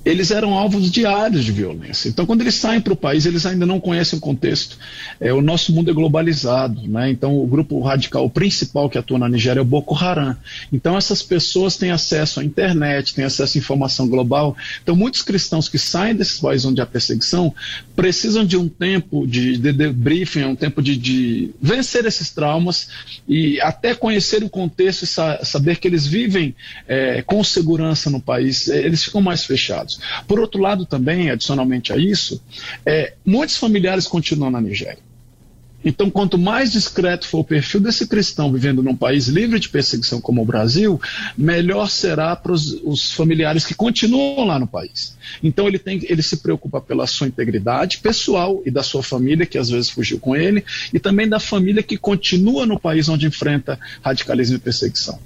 eles 0.04 0.30
eram 0.30 0.54
alvos 0.54 0.90
diários 0.90 1.44
de 1.44 1.52
violência. 1.52 2.08
Então, 2.08 2.24
quando 2.24 2.40
eles 2.40 2.54
saem 2.54 2.80
para 2.80 2.92
o 2.92 2.96
país, 2.96 3.26
eles 3.26 3.44
ainda 3.44 3.66
não 3.66 3.78
conhecem 3.78 4.18
o 4.18 4.20
contexto. 4.20 4.78
É, 5.20 5.32
o 5.32 5.42
nosso 5.42 5.72
mundo 5.72 5.90
é 5.90 5.94
globalizado, 5.94 6.80
né? 6.88 7.10
Então, 7.10 7.38
o 7.38 7.46
grupo 7.46 7.80
radical 7.80 8.28
principal 8.30 8.88
que 8.88 8.96
atua 8.96 9.18
na 9.18 9.28
Nigéria 9.28 9.60
é 9.60 9.62
o 9.62 9.64
Boko 9.64 9.94
Haram. 9.94 10.36
Então, 10.72 10.96
essas 10.96 11.22
pessoas 11.22 11.76
têm 11.76 11.90
acesso 11.90 12.40
à 12.40 12.44
internet, 12.44 13.14
têm 13.14 13.24
acesso 13.24 13.58
à 13.58 13.60
informação 13.60 14.08
global. 14.08 14.56
Então, 14.82 14.96
muitos 14.96 15.22
cristãos 15.22 15.68
que 15.68 15.78
saem 15.78 16.14
desses 16.14 16.40
países 16.40 16.64
onde 16.64 16.80
há 16.80 16.86
perseguição 16.86 17.54
precisam 17.94 18.44
de 18.44 18.56
um 18.56 18.68
tempo 18.68 19.26
de, 19.26 19.58
de 19.58 19.72
debriefing, 19.72 20.44
um 20.44 20.56
tempo 20.56 20.82
de, 20.82 20.96
de, 20.96 21.50
vencer 21.60 22.06
esses 22.06 22.30
traumas 22.30 22.88
e 23.28 23.60
até 23.60 23.94
conhecer 23.94 24.42
o 24.42 24.48
contexto 24.48 25.02
e 25.02 25.06
sa 25.06 25.44
saber 25.44 25.76
que 25.76 25.86
eles 25.86 26.06
vivem 26.06 26.54
é, 26.88 27.22
com 27.22 27.42
segurança 27.44 28.08
no 28.08 28.20
país. 28.20 28.68
Eles 28.68 29.04
ficam 29.04 29.20
mais 29.20 29.44
fechados. 29.44 29.89
Por 30.26 30.38
outro 30.38 30.60
lado, 30.60 30.84
também, 30.84 31.30
adicionalmente 31.30 31.92
a 31.92 31.96
isso, 31.96 32.42
é, 32.84 33.14
muitos 33.24 33.56
familiares 33.56 34.06
continuam 34.06 34.50
na 34.50 34.60
Nigéria. 34.60 35.10
Então, 35.84 36.10
quanto 36.10 36.36
mais 36.36 36.72
discreto 36.72 37.26
for 37.26 37.38
o 37.38 37.44
perfil 37.44 37.80
desse 37.80 38.06
cristão 38.06 38.52
vivendo 38.52 38.82
num 38.82 38.94
país 38.94 39.28
livre 39.28 39.58
de 39.58 39.68
perseguição 39.68 40.20
como 40.20 40.42
o 40.42 40.44
Brasil, 40.44 41.00
melhor 41.36 41.88
será 41.88 42.36
para 42.36 42.52
os 42.52 43.12
familiares 43.12 43.64
que 43.64 43.74
continuam 43.74 44.44
lá 44.44 44.58
no 44.58 44.66
país. 44.66 45.16
Então, 45.42 45.66
ele, 45.66 45.78
tem, 45.78 46.00
ele 46.04 46.22
se 46.22 46.38
preocupa 46.38 46.80
pela 46.80 47.06
sua 47.06 47.28
integridade 47.28 47.98
pessoal 47.98 48.62
e 48.66 48.70
da 48.70 48.82
sua 48.82 49.02
família, 49.02 49.46
que 49.46 49.56
às 49.56 49.70
vezes 49.70 49.88
fugiu 49.88 50.18
com 50.18 50.36
ele, 50.36 50.64
e 50.92 50.98
também 50.98 51.28
da 51.28 51.40
família 51.40 51.82
que 51.82 51.96
continua 51.96 52.66
no 52.66 52.78
país 52.78 53.08
onde 53.08 53.26
enfrenta 53.26 53.78
radicalismo 54.02 54.56
e 54.56 54.60
perseguição. 54.60 55.18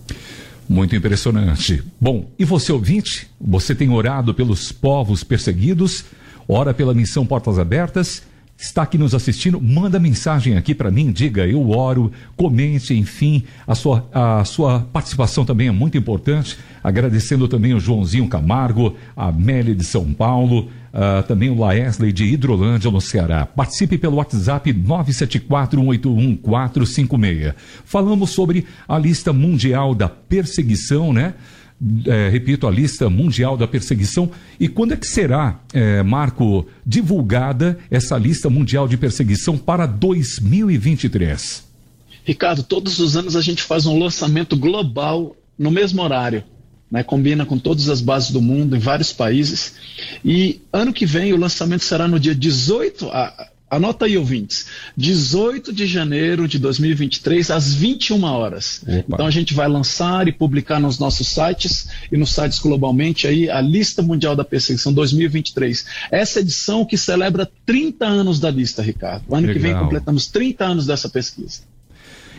Muito 0.68 0.96
impressionante. 0.96 1.82
Bom, 2.00 2.30
e 2.38 2.44
você 2.44 2.72
ouvinte? 2.72 3.28
Você 3.40 3.74
tem 3.74 3.90
orado 3.90 4.32
pelos 4.34 4.72
povos 4.72 5.22
perseguidos? 5.22 6.04
Ora 6.48 6.72
pela 6.72 6.94
missão 6.94 7.26
Portas 7.26 7.58
Abertas? 7.58 8.22
está 8.56 8.82
aqui 8.82 8.96
nos 8.96 9.14
assistindo, 9.14 9.60
manda 9.60 9.98
mensagem 9.98 10.56
aqui 10.56 10.74
para 10.74 10.90
mim, 10.90 11.10
diga 11.12 11.46
eu 11.46 11.70
oro, 11.70 12.12
comente, 12.36 12.94
enfim, 12.94 13.42
a 13.66 13.74
sua, 13.74 14.08
a 14.12 14.44
sua 14.44 14.80
participação 14.80 15.44
também 15.44 15.68
é 15.68 15.72
muito 15.72 15.98
importante. 15.98 16.56
Agradecendo 16.82 17.48
também 17.48 17.74
o 17.74 17.80
Joãozinho 17.80 18.28
Camargo, 18.28 18.96
a 19.16 19.28
Amélia 19.28 19.74
de 19.74 19.84
São 19.84 20.12
Paulo, 20.12 20.68
uh, 20.94 21.22
também 21.26 21.50
o 21.50 21.58
Laesley 21.58 22.12
de 22.12 22.24
Hidrolândia, 22.24 22.90
no 22.90 23.00
Ceará. 23.00 23.44
Participe 23.44 23.98
pelo 23.98 24.16
WhatsApp 24.16 24.72
974-181-456. 24.72 27.54
Falamos 27.84 28.30
sobre 28.30 28.64
a 28.88 28.98
lista 28.98 29.32
mundial 29.32 29.94
da 29.94 30.08
perseguição, 30.08 31.12
né? 31.12 31.34
é, 32.06 32.28
repito, 32.28 32.66
a 32.66 32.70
lista 32.70 33.10
mundial 33.10 33.56
da 33.56 33.66
perseguição. 33.66 34.30
E 34.58 34.68
quando 34.68 34.92
é 34.92 34.96
que 34.96 35.06
será, 35.06 35.60
é, 35.72 36.02
Marco, 36.02 36.66
divulgada 36.86 37.78
essa 37.90 38.16
lista 38.16 38.48
mundial 38.48 38.88
de 38.88 38.96
perseguição 38.96 39.58
para 39.58 39.86
2023? 39.86 41.64
Ricardo, 42.24 42.62
todos 42.62 42.98
os 42.98 43.16
anos 43.16 43.36
a 43.36 43.42
gente 43.42 43.62
faz 43.62 43.86
um 43.86 43.98
lançamento 43.98 44.56
global 44.56 45.36
no 45.58 45.70
mesmo 45.70 46.02
horário. 46.02 46.42
Né, 46.90 47.02
combina 47.02 47.44
com 47.44 47.58
todas 47.58 47.88
as 47.88 48.00
bases 48.00 48.30
do 48.30 48.40
mundo, 48.40 48.76
em 48.76 48.78
vários 48.78 49.12
países. 49.12 49.74
E 50.24 50.60
ano 50.72 50.92
que 50.92 51.04
vem 51.04 51.32
o 51.32 51.36
lançamento 51.36 51.82
será 51.82 52.06
no 52.06 52.20
dia 52.20 52.34
18, 52.34 53.08
a, 53.08 53.48
Anota 53.74 54.04
aí, 54.04 54.16
ouvintes. 54.16 54.66
18 54.96 55.72
de 55.72 55.86
janeiro 55.86 56.46
de 56.46 56.58
2023, 56.58 57.50
às 57.50 57.74
21 57.74 58.22
horas. 58.22 58.82
Opa. 58.86 59.04
Então 59.08 59.26
a 59.26 59.30
gente 59.30 59.52
vai 59.52 59.66
lançar 59.68 60.28
e 60.28 60.32
publicar 60.32 60.78
nos 60.78 60.98
nossos 60.98 61.28
sites 61.28 61.88
e 62.12 62.16
nos 62.16 62.30
sites 62.32 62.58
globalmente 62.58 63.26
aí 63.26 63.50
a 63.50 63.60
lista 63.60 64.00
mundial 64.00 64.36
da 64.36 64.44
perseguição 64.44 64.92
2023. 64.92 65.86
Essa 66.10 66.40
edição 66.40 66.84
que 66.84 66.96
celebra 66.96 67.50
30 67.66 68.06
anos 68.06 68.38
da 68.38 68.50
lista, 68.50 68.80
Ricardo. 68.80 69.24
O 69.28 69.34
ano 69.34 69.46
Legal. 69.46 69.54
que 69.54 69.68
vem 69.68 69.78
completamos 69.78 70.26
30 70.28 70.64
anos 70.64 70.86
dessa 70.86 71.08
pesquisa. 71.08 71.62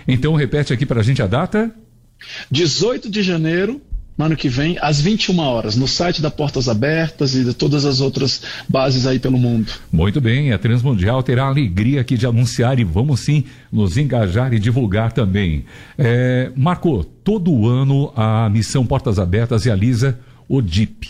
Então 0.07 0.35
repete 0.35 0.71
aqui 0.71 0.85
para 0.85 1.01
a 1.01 1.03
gente 1.03 1.21
a 1.21 1.27
data. 1.27 1.73
18 2.49 3.09
de 3.09 3.21
janeiro 3.21 3.81
no 4.17 4.25
ano 4.25 4.35
que 4.35 4.47
vem, 4.47 4.77
às 4.81 5.01
21 5.01 5.39
horas, 5.39 5.75
no 5.75 5.87
site 5.87 6.21
da 6.21 6.31
Portas 6.31 6.69
Abertas 6.69 7.35
e 7.35 7.43
de 7.43 7.53
todas 7.53 7.83
as 7.83 7.99
outras 7.99 8.41
bases 8.67 9.05
aí 9.05 9.19
pelo 9.19 9.37
mundo. 9.37 9.71
Muito 9.91 10.21
bem, 10.21 10.53
a 10.53 10.57
Transmundial 10.57 11.21
terá 11.21 11.43
a 11.43 11.47
alegria 11.47 12.01
aqui 12.01 12.17
de 12.17 12.25
anunciar 12.25 12.79
e 12.79 12.83
vamos 12.83 13.19
sim 13.19 13.43
nos 13.71 13.97
engajar 13.97 14.53
e 14.53 14.59
divulgar 14.59 15.11
também. 15.11 15.65
É, 15.97 16.49
Marco, 16.55 17.03
todo 17.03 17.67
ano 17.67 18.11
a 18.15 18.49
missão 18.49 18.85
Portas 18.85 19.19
Abertas 19.19 19.65
realiza 19.65 20.17
o 20.47 20.61
DIP, 20.61 21.09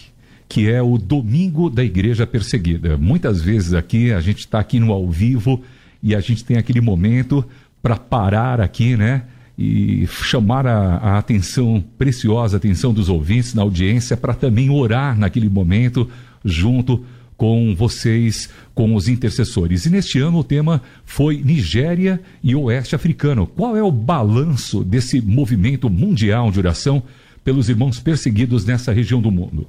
que 0.50 0.70
é 0.70 0.82
o 0.82 0.98
Domingo 0.98 1.70
da 1.70 1.84
Igreja 1.84 2.26
Perseguida. 2.26 2.98
Muitas 2.98 3.40
vezes 3.40 3.74
aqui, 3.74 4.12
a 4.12 4.20
gente 4.20 4.40
está 4.40 4.60
aqui 4.60 4.80
no 4.80 4.92
ao 4.92 5.08
vivo 5.10 5.62
e 6.02 6.16
a 6.16 6.20
gente 6.20 6.44
tem 6.44 6.58
aquele 6.58 6.82
momento 6.82 7.46
para 7.84 7.98
parar 7.98 8.60
aqui, 8.60 8.98
né? 8.98 9.24
E 9.58 10.06
chamar 10.08 10.68
a, 10.68 10.98
a 10.98 11.18
atenção 11.18 11.84
preciosa, 11.98 12.58
atenção 12.58 12.94
dos 12.94 13.10
ouvintes 13.10 13.54
na 13.54 13.62
audiência 13.62 14.18
para 14.18 14.34
também 14.34 14.70
orar 14.70 15.18
naquele 15.18 15.50
momento 15.50 16.10
junto 16.44 17.04
com 17.38 17.76
vocês, 17.76 18.50
com 18.74 18.96
os 18.96 19.08
intercessores. 19.08 19.86
E 19.86 19.90
neste 19.90 20.20
ano 20.20 20.40
o 20.40 20.44
tema 20.44 20.82
foi 21.06 21.42
Nigéria 21.42 22.22
e 22.44 22.56
Oeste 22.56 22.96
Africano. 22.96 23.48
Qual 23.48 23.76
é 23.76 23.84
o 23.84 23.92
balanço 23.92 24.84
desse 24.84 25.22
movimento 25.22 25.90
mundial 25.90 26.52
de 26.52 26.60
oração 26.60 27.04
pelos 27.44 27.70
irmãos 27.70 28.00
perseguidos 28.00 28.66
nessa 28.66 28.92
região 28.92 29.22
do 29.22 29.32
mundo? 29.32 29.68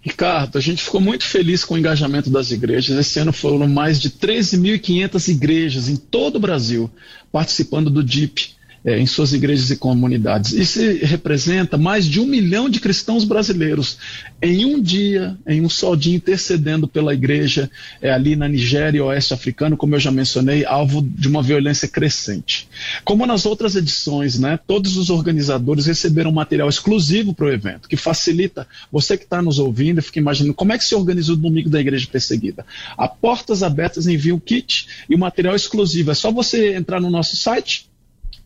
Ricardo, 0.00 0.56
a 0.56 0.60
gente 0.60 0.82
ficou 0.82 1.00
muito 1.00 1.24
feliz 1.24 1.64
com 1.64 1.74
o 1.74 1.78
engajamento 1.78 2.30
das 2.30 2.50
igrejas. 2.50 2.98
Esse 2.98 3.18
ano 3.18 3.32
foram 3.32 3.68
mais 3.68 4.00
de 4.00 4.10
13.500 4.10 5.28
igrejas 5.28 5.88
em 5.88 5.96
todo 5.96 6.36
o 6.36 6.40
Brasil 6.40 6.90
participando 7.30 7.90
do 7.90 8.02
DIP 8.02 8.59
é, 8.84 8.98
em 8.98 9.06
suas 9.06 9.32
igrejas 9.32 9.70
e 9.70 9.76
comunidades. 9.76 10.52
Isso 10.52 10.80
representa 11.02 11.76
mais 11.76 12.06
de 12.06 12.20
um 12.20 12.26
milhão 12.26 12.68
de 12.68 12.80
cristãos 12.80 13.24
brasileiros 13.24 13.98
em 14.42 14.64
um 14.64 14.80
dia, 14.80 15.36
em 15.46 15.60
um 15.60 15.68
só 15.68 15.94
dia, 15.94 16.16
intercedendo 16.16 16.88
pela 16.88 17.14
igreja 17.14 17.70
é, 18.00 18.10
ali 18.10 18.36
na 18.36 18.48
Nigéria 18.48 18.98
e 18.98 19.00
Oeste 19.00 19.34
Africano, 19.34 19.76
como 19.76 19.94
eu 19.94 20.00
já 20.00 20.10
mencionei, 20.10 20.64
alvo 20.64 21.02
de 21.02 21.28
uma 21.28 21.42
violência 21.42 21.86
crescente. 21.86 22.68
Como 23.04 23.26
nas 23.26 23.46
outras 23.46 23.76
edições, 23.76 24.38
né, 24.38 24.58
todos 24.66 24.96
os 24.96 25.10
organizadores 25.10 25.86
receberam 25.86 26.32
material 26.32 26.68
exclusivo 26.68 27.34
para 27.34 27.46
o 27.46 27.52
evento, 27.52 27.88
que 27.88 27.96
facilita 27.96 28.66
você 28.90 29.16
que 29.16 29.24
está 29.24 29.42
nos 29.42 29.58
ouvindo 29.58 30.00
fica 30.02 30.18
imaginando 30.18 30.54
como 30.54 30.72
é 30.72 30.78
que 30.78 30.84
se 30.84 30.94
organiza 30.94 31.32
o 31.32 31.36
domingo 31.36 31.70
da 31.70 31.80
igreja 31.80 32.06
perseguida. 32.10 32.64
A 32.96 33.08
Portas 33.08 33.62
Abertas 33.62 34.06
envia 34.06 34.34
o 34.34 34.40
kit 34.40 34.86
e 35.08 35.14
o 35.14 35.18
material 35.18 35.54
exclusivo. 35.54 36.10
É 36.10 36.14
só 36.14 36.30
você 36.30 36.74
entrar 36.74 37.00
no 37.00 37.10
nosso 37.10 37.36
site 37.36 37.89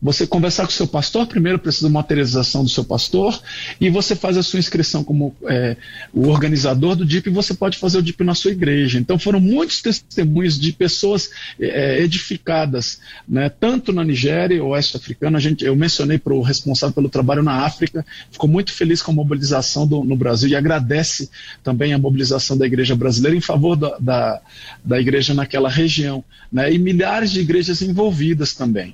você 0.05 0.27
conversar 0.27 0.63
com 0.63 0.69
o 0.69 0.73
seu 0.73 0.85
pastor, 0.85 1.25
primeiro 1.25 1.57
precisa 1.57 1.87
de 1.87 1.93
materialização 1.93 2.63
do 2.63 2.69
seu 2.69 2.83
pastor, 2.83 3.41
e 3.81 3.89
você 3.89 4.15
faz 4.15 4.37
a 4.37 4.43
sua 4.43 4.59
inscrição 4.59 5.03
como 5.03 5.35
é, 5.47 5.75
o 6.13 6.27
organizador 6.27 6.95
do 6.95 7.03
DIP, 7.03 7.27
e 7.27 7.33
você 7.33 7.55
pode 7.55 7.79
fazer 7.79 7.97
o 7.97 8.03
DIP 8.03 8.23
na 8.23 8.35
sua 8.35 8.51
igreja. 8.51 8.99
Então 8.99 9.17
foram 9.17 9.39
muitos 9.39 9.81
testemunhos 9.81 10.59
de 10.59 10.71
pessoas 10.71 11.31
é, 11.59 12.03
edificadas, 12.03 12.99
né, 13.27 13.49
tanto 13.49 13.91
na 13.91 14.03
Nigéria, 14.03 14.63
oeste 14.63 14.95
africana, 14.95 15.39
a 15.39 15.41
gente, 15.41 15.65
eu 15.65 15.75
mencionei 15.75 16.19
para 16.19 16.35
o 16.35 16.41
responsável 16.43 16.93
pelo 16.93 17.09
trabalho 17.09 17.41
na 17.41 17.65
África, 17.65 18.05
ficou 18.31 18.47
muito 18.47 18.71
feliz 18.71 19.01
com 19.01 19.11
a 19.11 19.15
mobilização 19.15 19.87
do, 19.87 20.03
no 20.03 20.15
Brasil 20.15 20.49
e 20.49 20.55
agradece 20.55 21.31
também 21.63 21.93
a 21.93 21.97
mobilização 21.97 22.55
da 22.55 22.67
igreja 22.67 22.95
brasileira 22.95 23.35
em 23.35 23.41
favor 23.41 23.75
da, 23.75 23.97
da, 23.97 24.41
da 24.83 25.01
igreja 25.01 25.33
naquela 25.33 25.69
região, 25.69 26.23
né, 26.51 26.71
e 26.71 26.77
milhares 26.77 27.31
de 27.31 27.39
igrejas 27.39 27.81
envolvidas 27.81 28.53
também. 28.53 28.93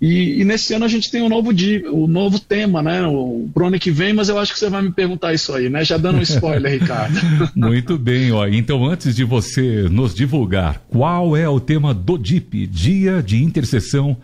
E, 0.00 0.40
e, 0.40 0.44
nesse 0.44 0.74
ano 0.74 0.84
a 0.84 0.88
gente 0.88 1.10
tem 1.10 1.22
um 1.22 1.28
novo, 1.28 1.52
dia, 1.52 1.88
um 1.92 2.08
novo 2.08 2.40
tema, 2.40 2.82
né? 2.82 3.06
O, 3.06 3.48
pro 3.54 3.66
ano 3.68 3.78
que 3.78 3.90
vem, 3.90 4.12
mas 4.12 4.28
eu 4.28 4.38
acho 4.38 4.52
que 4.52 4.58
você 4.58 4.68
vai 4.68 4.82
me 4.82 4.90
perguntar 4.90 5.32
isso 5.32 5.54
aí, 5.54 5.68
né? 5.68 5.84
Já 5.84 5.96
dando 5.96 6.18
um 6.18 6.22
spoiler, 6.22 6.72
Ricardo. 6.80 7.20
Muito 7.54 7.96
bem, 7.96 8.32
ó. 8.32 8.46
Então, 8.48 8.84
antes 8.84 9.14
de 9.14 9.22
você 9.22 9.88
nos 9.88 10.12
divulgar 10.12 10.82
qual 10.88 11.36
é 11.36 11.48
o 11.48 11.60
tema 11.60 11.94
do 11.94 12.18
DIP, 12.18 12.66
Dia 12.66 13.22
de 13.22 13.42
Intercessão, 13.42 14.16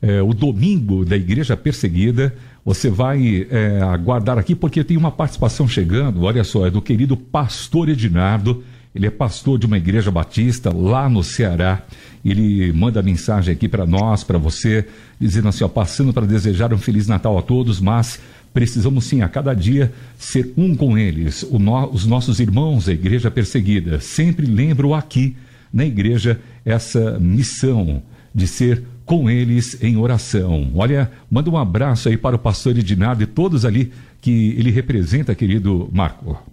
é, 0.00 0.22
o 0.22 0.32
domingo 0.32 1.04
da 1.04 1.16
Igreja 1.16 1.54
Perseguida, 1.56 2.34
você 2.64 2.88
vai 2.88 3.46
é, 3.50 3.80
aguardar 3.82 4.38
aqui, 4.38 4.54
porque 4.54 4.82
tem 4.82 4.96
uma 4.96 5.10
participação 5.10 5.68
chegando, 5.68 6.22
olha 6.22 6.44
só, 6.44 6.66
é 6.66 6.70
do 6.70 6.80
querido 6.80 7.16
pastor 7.16 7.88
Edinardo. 7.88 8.64
Ele 8.94 9.06
é 9.06 9.10
pastor 9.10 9.58
de 9.58 9.66
uma 9.66 9.76
igreja 9.76 10.10
batista 10.10 10.74
lá 10.74 11.08
no 11.08 11.22
Ceará. 11.22 11.82
Ele 12.24 12.72
manda 12.72 13.00
mensagem 13.02 13.54
aqui 13.54 13.68
para 13.68 13.86
nós, 13.86 14.24
para 14.24 14.36
você, 14.36 14.86
dizendo 15.18 15.48
assim: 15.48 15.62
ó, 15.62 15.68
passando 15.68 16.12
para 16.12 16.26
desejar 16.26 16.74
um 16.74 16.78
Feliz 16.78 17.06
Natal 17.06 17.38
a 17.38 17.42
todos, 17.42 17.80
mas 17.80 18.20
precisamos 18.52 19.04
sim 19.04 19.22
a 19.22 19.28
cada 19.28 19.54
dia 19.54 19.92
ser 20.18 20.52
um 20.56 20.74
com 20.74 20.98
eles, 20.98 21.46
no, 21.50 21.86
os 21.90 22.04
nossos 22.04 22.40
irmãos 22.40 22.86
da 22.86 22.92
igreja 22.92 23.30
perseguida. 23.30 24.00
Sempre 24.00 24.44
lembro 24.44 24.92
aqui 24.92 25.36
na 25.72 25.84
igreja 25.84 26.40
essa 26.64 27.18
missão 27.20 28.02
de 28.34 28.48
ser 28.48 28.82
com 29.04 29.30
eles 29.30 29.80
em 29.82 29.96
oração. 29.96 30.70
Olha, 30.74 31.10
manda 31.30 31.48
um 31.48 31.56
abraço 31.56 32.08
aí 32.08 32.16
para 32.16 32.36
o 32.36 32.38
pastor 32.38 32.76
Edinardo 32.76 33.22
e 33.22 33.26
todos 33.26 33.64
ali 33.64 33.92
que 34.20 34.54
ele 34.58 34.70
representa, 34.70 35.34
querido 35.34 35.88
Marco. 35.92 36.49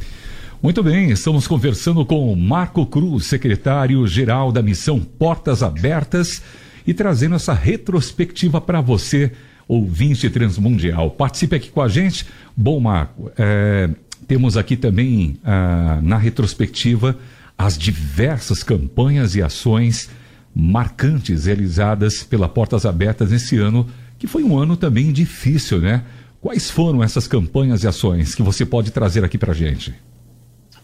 Muito 0.62 0.82
bem, 0.82 1.12
estamos 1.12 1.48
conversando 1.48 2.06
com 2.06 2.34
Marco 2.36 2.86
Cruz, 2.86 3.26
secretário-geral 3.26 4.52
da 4.52 4.64
missão 4.64 5.00
Portas 5.00 5.62
Abertas 5.62 6.42
e 6.88 6.94
trazendo 6.94 7.36
essa 7.36 7.54
retrospectiva 7.54 8.62
para 8.62 8.82
você, 8.82 9.32
ouvinte 9.68 10.30
transmundial. 10.30 11.12
Participe 11.12 11.56
aqui 11.56 11.70
com 11.70 11.82
a 11.82 11.88
gente. 11.88 12.26
Bom, 12.56 12.80
Marco, 12.80 13.32
é, 13.38 13.90
temos 14.28 14.58
aqui 14.58 14.76
também 14.76 15.38
ah, 15.44 16.00
na 16.02 16.18
retrospectiva 16.18 17.18
as 17.58 17.78
diversas 17.78 18.64
campanhas 18.64 19.36
e 19.36 19.42
ações 19.42 20.10
marcantes 20.54 21.46
realizadas 21.46 22.24
pela 22.24 22.48
Portas 22.48 22.86
Abertas 22.86 23.32
nesse 23.32 23.58
ano, 23.58 23.90
que 24.18 24.28
foi 24.28 24.44
um 24.44 24.58
ano 24.58 24.78
também 24.78 25.12
difícil, 25.12 25.80
né? 25.80 26.04
Quais 26.40 26.70
foram 26.70 27.04
essas 27.04 27.28
campanhas 27.28 27.84
e 27.84 27.88
ações 27.88 28.36
que 28.36 28.44
você 28.44 28.66
pode 28.66 28.92
trazer 28.92 29.24
aqui 29.24 29.38
para 29.38 29.52
a 29.52 29.56
gente? 29.56 29.94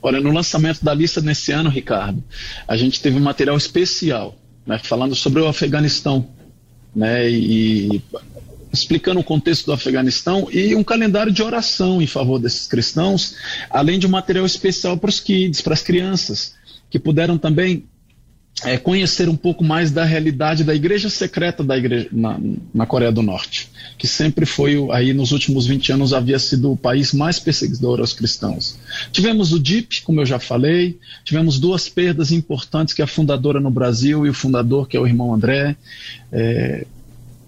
Olha, 0.02 0.20
no 0.20 0.32
lançamento 0.32 0.84
da 0.84 0.94
lista 0.94 1.22
nesse 1.22 1.52
ano, 1.52 1.70
Ricardo, 1.70 2.24
a 2.68 2.76
gente 2.76 3.00
teve 3.02 3.18
um 3.18 3.22
material 3.22 3.56
especial 3.56 4.36
né, 4.66 4.80
falando 4.80 5.16
sobre 5.16 5.42
o 5.42 5.48
Afeganistão, 5.48 6.28
né, 6.96 7.30
e 7.30 8.02
explicando 8.72 9.20
o 9.20 9.24
contexto 9.24 9.66
do 9.66 9.74
Afeganistão 9.74 10.48
e 10.52 10.74
um 10.76 10.84
calendário 10.84 11.32
de 11.32 11.44
oração 11.44 12.02
em 12.02 12.08
favor 12.08 12.40
desses 12.40 12.68
cristãos, 12.68 13.36
além 13.70 14.00
de 14.00 14.08
um 14.08 14.10
material 14.10 14.46
especial 14.46 14.98
para 14.98 15.10
os 15.10 15.20
kids, 15.20 15.62
para 15.62 15.74
as 15.74 15.82
crianças, 15.82 16.56
que 16.90 17.00
puderam 17.00 17.38
também 17.38 17.86
é, 18.64 18.78
conhecer 18.78 19.28
um 19.28 19.36
pouco 19.36 19.64
mais 19.64 19.92
da 19.92 20.04
realidade 20.04 20.64
da 20.64 20.76
igreja 20.76 21.10
secreta 21.10 21.64
da 21.64 21.78
igreja 21.78 22.10
na, 22.12 22.40
na, 22.74 22.86
Coreia 22.86 23.12
do 23.12 23.22
Norte, 23.22 23.70
que 23.98 24.08
sempre 24.08 24.46
foi, 24.46 24.78
aí 24.92 25.14
nos 25.14 25.32
últimos 25.32 25.66
20 25.66 25.94
anos, 25.94 26.14
havia 26.14 26.38
sido 26.38 26.72
o 26.72 26.78
país 26.78 27.14
mais 27.14 27.40
perseguidor 27.40 28.00
aos 28.00 28.14
cristãos. 28.14 28.78
Tivemos 29.12 29.52
o 29.52 29.60
DIP, 29.60 30.02
como 30.04 30.22
eu 30.22 30.26
já 30.26 30.38
falei, 30.38 31.00
tivemos 31.24 31.60
duas 31.60 31.90
perdas 31.90 32.32
importantes, 32.32 32.94
que 32.94 33.02
é 33.02 33.06
a 33.06 33.08
fundadora 33.08 33.60
no 33.60 33.72
Brasil 33.72 34.26
e 34.26 34.30
o 34.30 34.34
fundador, 34.34 34.88
que 34.88 34.96
é 34.96 35.00
o 35.00 35.08
irmão 35.08 35.34
André, 35.34 35.76
é, 36.32 36.86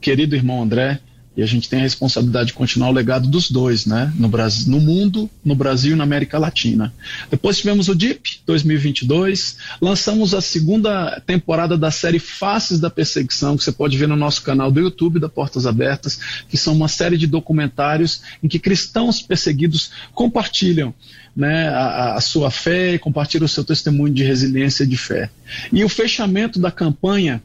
querido 0.01 0.35
irmão 0.35 0.63
André, 0.63 0.99
E 1.35 1.41
a 1.41 1.45
gente 1.47 1.67
tem 1.67 1.79
a 1.79 1.83
responsabilidade 1.83 2.47
de 2.47 2.53
continuar 2.53 2.89
o 2.89 2.93
legado 2.93 3.27
dos 3.27 3.49
dois, 3.49 3.87
né? 3.87 4.13
No, 4.15 4.27
Brasil, 4.27 4.71
no 4.71 4.79
mundo, 4.79 5.29
no 5.43 5.55
Brasil 5.55 5.93
e 5.93 5.95
na 5.95 6.03
América 6.03 6.37
Latina. 6.37 6.93
Depois 7.29 7.57
tivemos 7.57 7.89
o 7.89 7.95
DIP 7.95 8.41
2022, 8.45 9.57
lançamos 9.81 10.35
a 10.35 10.41
segunda 10.41 11.19
temporada 11.25 11.75
da 11.75 11.89
série 11.89 12.19
Faces 12.19 12.79
da 12.79 12.89
Perseguição, 12.89 13.57
que 13.57 13.63
você 13.63 13.71
pode 13.71 13.97
ver 13.97 14.07
no 14.07 14.15
nosso 14.15 14.43
canal 14.43 14.71
do 14.71 14.79
YouTube 14.79 15.19
da 15.19 15.27
Portas 15.27 15.65
Abertas, 15.65 16.19
que 16.47 16.57
são 16.57 16.73
uma 16.73 16.87
série 16.87 17.17
de 17.17 17.25
documentários 17.25 18.21
em 18.43 18.47
que 18.47 18.59
cristãos 18.59 19.21
perseguidos 19.21 19.89
compartilham 20.13 20.93
né, 21.35 21.67
a, 21.69 22.13
a, 22.13 22.21
sua 22.21 22.51
fé 22.51 22.97
compartilham 22.99 23.45
o 23.45 23.49
seu 23.49 23.63
testemunho 23.63 24.13
de 24.13 24.23
resiliência 24.23 24.83
e 24.83 24.87
de 24.87 24.97
fé. 24.97 25.31
E 25.71 25.83
o 25.83 25.89
fechamento 25.89 26.59
da 26.59 26.69
campanha 26.69 27.41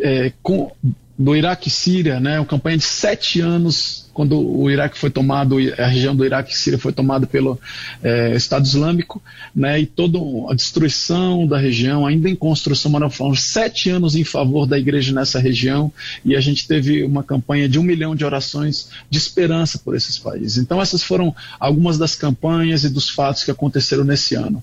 é, 0.00 0.32
com, 0.42 0.72
do 1.18 1.34
Iraque 1.34 1.68
e 1.68 1.70
Síria, 1.70 2.20
né, 2.20 2.38
uma 2.38 2.46
campanha 2.46 2.76
de 2.76 2.84
sete 2.84 3.40
anos, 3.40 4.06
quando 4.12 4.38
o 4.38 4.70
Iraque 4.70 4.98
foi 4.98 5.08
tomado, 5.08 5.56
a 5.78 5.86
região 5.86 6.14
do 6.14 6.24
Iraque 6.24 6.52
e 6.52 6.56
Síria 6.56 6.78
foi 6.78 6.92
tomada 6.92 7.26
pelo 7.26 7.58
é, 8.02 8.34
Estado 8.36 8.66
Islâmico, 8.66 9.22
né, 9.54 9.80
e 9.80 9.86
toda 9.86 10.18
a 10.50 10.54
destruição 10.54 11.46
da 11.46 11.56
região, 11.56 12.06
ainda 12.06 12.28
em 12.28 12.36
construção, 12.36 12.90
mas 12.90 13.14
foram 13.14 13.34
sete 13.34 13.88
anos 13.88 14.14
em 14.14 14.24
favor 14.24 14.66
da 14.66 14.78
igreja 14.78 15.12
nessa 15.12 15.38
região, 15.38 15.90
e 16.24 16.36
a 16.36 16.40
gente 16.40 16.68
teve 16.68 17.02
uma 17.02 17.22
campanha 17.22 17.68
de 17.68 17.78
um 17.78 17.82
milhão 17.82 18.14
de 18.14 18.24
orações 18.24 18.90
de 19.08 19.16
esperança 19.16 19.78
por 19.78 19.96
esses 19.96 20.18
países. 20.18 20.58
Então, 20.58 20.80
essas 20.82 21.02
foram 21.02 21.34
algumas 21.58 21.96
das 21.96 22.14
campanhas 22.14 22.84
e 22.84 22.90
dos 22.90 23.08
fatos 23.08 23.42
que 23.42 23.50
aconteceram 23.50 24.04
nesse 24.04 24.34
ano. 24.34 24.62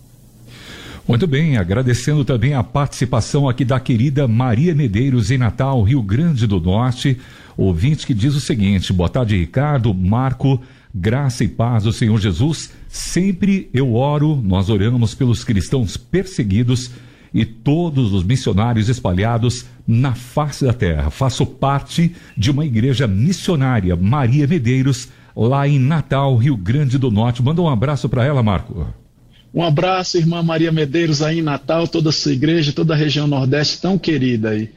Muito 1.05 1.27
bem, 1.27 1.57
agradecendo 1.57 2.23
também 2.23 2.53
a 2.53 2.63
participação 2.63 3.49
aqui 3.49 3.65
da 3.65 3.77
querida 3.77 4.25
Maria 4.25 4.73
Medeiros 4.73 5.31
em 5.31 5.37
Natal, 5.37 5.83
Rio 5.83 6.01
Grande 6.01 6.47
do 6.47 6.61
Norte, 6.61 7.17
ouvinte 7.57 8.07
que 8.07 8.13
diz 8.13 8.33
o 8.35 8.39
seguinte: 8.39 8.93
boa 8.93 9.09
tarde, 9.09 9.37
Ricardo, 9.37 9.93
Marco, 9.93 10.61
graça 10.95 11.43
e 11.43 11.49
paz 11.49 11.83
do 11.83 11.91
Senhor 11.91 12.17
Jesus. 12.21 12.71
Sempre 12.87 13.69
eu 13.73 13.95
oro, 13.95 14.41
nós 14.41 14.69
oramos 14.69 15.13
pelos 15.13 15.43
cristãos 15.43 15.97
perseguidos 15.97 16.91
e 17.33 17.43
todos 17.43 18.13
os 18.13 18.23
missionários 18.23 18.87
espalhados 18.87 19.65
na 19.85 20.15
face 20.15 20.63
da 20.63 20.71
terra. 20.71 21.09
Faço 21.09 21.45
parte 21.45 22.15
de 22.37 22.49
uma 22.49 22.65
igreja 22.65 23.07
missionária, 23.07 23.93
Maria 23.97 24.47
Medeiros, 24.47 25.09
lá 25.35 25.67
em 25.67 25.79
Natal, 25.79 26.37
Rio 26.37 26.55
Grande 26.55 26.97
do 26.97 27.11
Norte. 27.11 27.43
Manda 27.43 27.61
um 27.61 27.67
abraço 27.67 28.07
para 28.07 28.23
ela, 28.23 28.41
Marco. 28.41 29.02
Um 29.53 29.61
abraço, 29.61 30.17
irmã 30.17 30.41
Maria 30.41 30.71
Medeiros, 30.71 31.21
aí 31.21 31.39
em 31.39 31.43
Natal, 31.43 31.87
toda 31.87 32.09
a 32.09 32.13
sua 32.13 32.33
igreja, 32.33 32.73
toda 32.73 32.93
a 32.93 32.97
região 32.97 33.27
Nordeste 33.27 33.79
tão 33.79 33.99
querida 33.99 34.49
aí. 34.49 34.69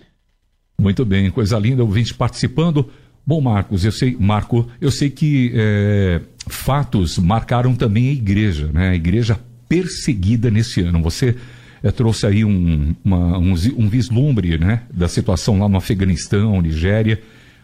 Muito 0.78 1.04
bem, 1.04 1.30
coisa 1.30 1.58
linda, 1.58 1.82
ouvinte 1.82 2.12
participando. 2.12 2.90
Bom, 3.26 3.40
Marcos, 3.40 3.84
eu 3.84 3.90
sei, 3.90 4.14
Marco, 4.20 4.68
eu 4.78 4.90
sei 4.90 5.08
que 5.08 5.50
é, 5.54 6.20
fatos 6.46 7.18
marcaram 7.18 7.74
também 7.74 8.10
a 8.10 8.12
igreja, 8.12 8.70
né? 8.72 8.90
A 8.90 8.94
igreja 8.94 9.40
perseguida 9.66 10.50
nesse 10.50 10.82
ano. 10.82 11.02
Você 11.02 11.34
é, 11.82 11.90
trouxe 11.90 12.26
aí 12.26 12.44
um, 12.44 12.94
uma, 13.02 13.38
um, 13.38 13.54
um 13.78 13.88
vislumbre, 13.88 14.58
né? 14.58 14.82
Da 14.92 15.08
situação 15.08 15.58
lá 15.58 15.68
no 15.68 15.78
Afeganistão, 15.78 16.60
Nigéria, 16.60 17.20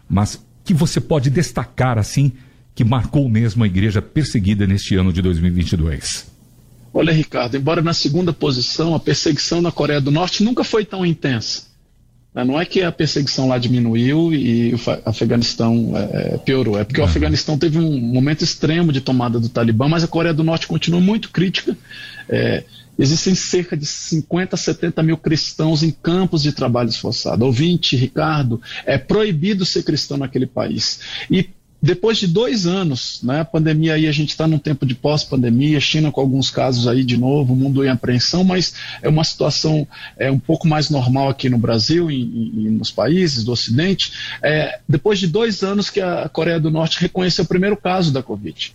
mas 0.09 0.43
que 0.65 0.73
você 0.73 0.99
pode 0.99 1.29
destacar, 1.29 1.99
assim, 1.99 2.31
que 2.73 2.83
marcou 2.83 3.29
mesmo 3.29 3.63
a 3.63 3.67
igreja 3.67 4.01
perseguida 4.01 4.65
neste 4.65 4.95
ano 4.95 5.13
de 5.13 5.21
2022? 5.21 6.32
Olha, 6.93 7.11
Ricardo, 7.11 7.57
embora 7.57 7.81
na 7.81 7.93
segunda 7.93 8.31
posição, 8.31 8.93
a 8.93 8.99
perseguição 8.99 9.61
na 9.61 9.71
Coreia 9.71 9.99
do 9.99 10.11
Norte 10.11 10.43
nunca 10.43 10.63
foi 10.63 10.85
tão 10.85 11.03
intensa. 11.03 11.63
Né? 12.33 12.43
Não 12.43 12.59
é 12.59 12.65
que 12.65 12.81
a 12.81 12.91
perseguição 12.91 13.47
lá 13.47 13.57
diminuiu 13.57 14.33
e 14.33 14.75
o 14.75 14.79
Afeganistão 15.05 15.93
é, 15.95 16.33
é, 16.35 16.37
piorou. 16.37 16.77
É 16.79 16.83
porque 16.83 17.01
o 17.01 17.03
Afeganistão 17.03 17.57
teve 17.57 17.79
um 17.79 17.99
momento 17.99 18.43
extremo 18.43 18.91
de 18.91 19.01
tomada 19.01 19.39
do 19.39 19.49
Talibã, 19.49 19.87
mas 19.87 20.03
a 20.03 20.07
Coreia 20.07 20.33
do 20.33 20.43
Norte 20.43 20.67
continua 20.67 21.01
muito 21.01 21.31
crítica. 21.31 21.75
É, 22.29 22.63
existem 22.97 23.33
cerca 23.33 23.75
de 23.75 23.87
50, 23.87 24.55
70 24.55 25.01
mil 25.01 25.17
cristãos 25.17 25.81
em 25.81 25.89
campos 25.89 26.43
de 26.43 26.51
trabalho 26.51 26.91
forçado. 26.91 27.43
Ouvinte, 27.43 27.95
Ricardo, 27.95 28.61
é 28.85 28.97
proibido 28.99 29.65
ser 29.65 29.83
cristão 29.83 30.17
naquele 30.17 30.45
país. 30.45 30.99
E 31.29 31.49
depois 31.83 32.17
de 32.17 32.27
dois 32.27 32.65
anos, 32.65 33.19
né, 33.21 33.41
a 33.41 33.45
pandemia 33.45 33.95
aí, 33.95 34.07
a 34.07 34.11
gente 34.13 34.29
está 34.29 34.47
num 34.47 34.57
tempo 34.57 34.85
de 34.85 34.95
pós-pandemia, 34.95 35.81
China 35.81 36.13
com 36.13 36.21
alguns 36.21 36.49
casos 36.49 36.87
aí 36.87 37.03
de 37.03 37.17
novo, 37.17 37.57
mundo 37.57 37.83
em 37.83 37.89
apreensão, 37.89 38.41
mas 38.41 38.73
é 39.01 39.09
uma 39.09 39.25
situação 39.25 39.85
é, 40.17 40.31
um 40.31 40.39
pouco 40.39 40.65
mais 40.65 40.89
normal 40.89 41.27
aqui 41.27 41.49
no 41.49 41.57
Brasil 41.57 42.09
e, 42.09 42.21
e 42.21 42.69
nos 42.69 42.89
países 42.89 43.43
do 43.43 43.51
Ocidente. 43.51 44.13
É, 44.41 44.79
depois 44.87 45.19
de 45.19 45.27
dois 45.27 45.61
anos 45.61 45.89
que 45.89 45.99
a 45.99 46.29
Coreia 46.29 46.57
do 46.57 46.71
Norte 46.71 47.01
reconheceu 47.01 47.43
o 47.43 47.47
primeiro 47.47 47.75
caso 47.75 48.13
da 48.13 48.23
Covid. 48.23 48.73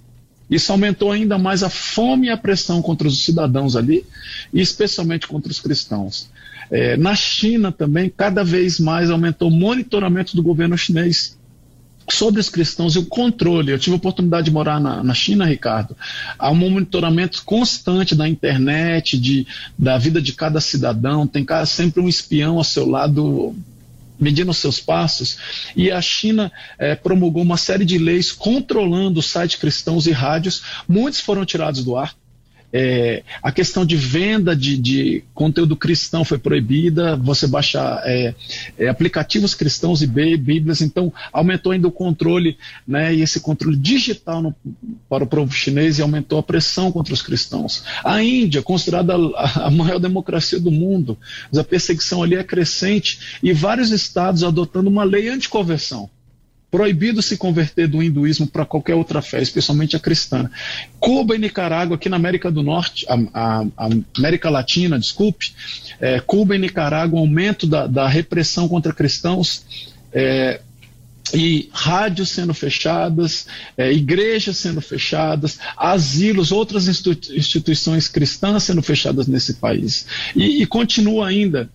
Isso 0.51 0.71
aumentou 0.71 1.11
ainda 1.11 1.39
mais 1.39 1.63
a 1.63 1.71
fome 1.71 2.27
e 2.27 2.31
a 2.31 2.37
pressão 2.37 2.83
contra 2.83 3.09
os 3.09 3.25
cidadãos 3.25 3.75
ali, 3.75 4.05
e 4.53 4.61
especialmente 4.61 5.27
contra 5.27 5.51
os 5.51 5.61
cristãos. 5.61 6.29
É, 6.71 6.95
na 6.99 7.15
China 7.15 7.73
também, 7.73 8.13
cada 8.15 8.45
vez 8.45 8.79
mais 8.79 9.11
aumentou 9.11 9.49
o 9.49 9.51
monitoramento 9.51 10.37
do 10.37 10.43
governo 10.43 10.77
chinês 10.77 11.38
sobre 12.11 12.41
os 12.41 12.49
cristãos 12.49 12.95
e 12.95 12.99
o 12.99 13.07
controle. 13.07 13.73
Eu 13.73 13.79
tive 13.79 13.95
a 13.95 13.97
oportunidade 13.97 14.47
de 14.47 14.51
morar 14.51 14.81
na, 14.81 15.03
na 15.03 15.15
China, 15.15 15.45
Ricardo. 15.45 15.97
Há 16.39 16.51
um 16.51 16.55
monitoramento 16.55 17.43
constante 17.45 18.15
da 18.15 18.29
internet, 18.29 19.19
de, 19.19 19.47
da 19.79 19.99
vida 19.99 20.21
de 20.21 20.33
cada 20.33 20.61
cidadão. 20.61 21.27
Tem 21.27 21.47
sempre 21.67 22.01
um 22.01 22.09
espião 22.09 22.57
ao 22.59 22.65
seu 22.65 22.89
lado 22.89 23.55
medindo 24.19 24.53
seus 24.53 24.81
passos, 24.81 25.39
e 25.77 25.93
a 25.93 26.03
China 26.03 26.51
é, 26.77 26.97
promulgou 26.97 27.43
uma 27.43 27.57
série 27.57 27.85
de 27.85 27.99
leis 27.99 28.33
controlando 28.33 29.23
sites 29.23 29.57
cristãos 29.57 30.07
e 30.07 30.11
rádios. 30.11 30.63
Muitos 30.89 31.21
foram 31.21 31.45
tirados 31.45 31.85
do 31.85 31.97
ar, 31.97 32.15
é, 32.73 33.23
a 33.43 33.51
questão 33.51 33.85
de 33.85 33.97
venda 33.97 34.55
de, 34.55 34.77
de, 34.77 35.25
conteúdo 35.35 35.77
cristão 35.77 36.25
foi 36.25 36.39
proibida, 36.39 37.17
você 37.17 37.47
baixar 37.47 38.03
é, 38.05 38.35
é, 38.77 38.89
aplicativos 38.89 39.55
cristãos 39.55 40.03
e 40.03 40.07
bíblias, 40.07 40.81
então 40.81 41.13
aumentou 41.33 41.73
ainda 41.73 41.89
o 41.89 41.93
controle, 41.93 42.59
né, 42.87 43.15
e 43.15 43.23
esse 43.23 43.41
controle 43.41 43.77
digital 43.77 44.43
no, 44.43 44.55
para 45.09 45.25
o 45.25 45.27
povo 45.27 45.53
chinês 45.53 45.99
e 45.99 46.03
aumentou 46.03 46.39
a 46.39 46.43
pressão 46.43 46.93
contra 46.93 47.15
os 47.15 47.23
cristãos. 47.23 47.83
A 48.05 48.23
Índia, 48.23 48.63
considerada 48.63 49.15
a, 49.15 49.67
a 49.67 49.71
maior 49.71 49.99
democracia 49.99 50.61
do 50.61 50.71
mundo, 50.71 51.17
a 51.57 51.65
perseguição 51.65 52.23
ali 52.23 52.37
é 52.37 52.45
crescente 52.45 53.39
e 53.43 53.53
vários 53.53 53.91
estados 53.91 54.45
adotando 54.45 54.91
uma 54.91 55.05
lei 55.05 55.29
anticonversão 55.29 56.11
proibido 56.71 57.23
se 57.23 57.37
converter 57.37 57.89
do 57.89 58.03
hinduísmo 58.03 58.47
para 58.47 58.65
qualquer 58.65 58.95
outra 58.95 59.23
fé, 59.23 59.41
especialmente 59.41 59.97
a 59.97 60.01
cristã. 60.01 60.51
Cuba 61.01 61.35
e 61.35 61.39
Nicarágua, 61.39 61.97
aqui 61.97 62.09
na 62.09 62.17
América 62.17 62.51
do 62.51 62.63
Norte, 62.63 63.07
a, 63.09 63.15
a, 63.33 63.67
a 63.77 63.89
América 64.17 64.51
Latina, 64.51 64.99
desculpe, 64.99 65.53
é, 66.01 66.21
Cuba 66.21 66.57
e 66.57 66.59
Nicarágua, 66.59 67.21
aumento 67.21 67.67
da, 67.67 67.87
da 67.87 68.07
repressão 68.07 68.69
contra 68.69 68.93
cristãos. 68.93 69.65
É, 70.13 70.61
e 71.35 71.69
rádios 71.73 72.31
sendo 72.31 72.55
fechadas, 72.55 73.47
é, 73.77 73.93
igrejas 73.93 74.57
sendo 74.57 74.81
fechadas, 74.81 75.59
asilos, 75.77 76.53
outras 76.53 76.89
instituições 76.89 78.09
cristãs 78.09 78.63
sendo 78.63 78.81
fechadas 78.81 79.27
nesse 79.27 79.55
país. 79.55 80.07
E, 80.35 80.63
e 80.63 80.67
continua 80.67 81.29
ainda 81.29 81.69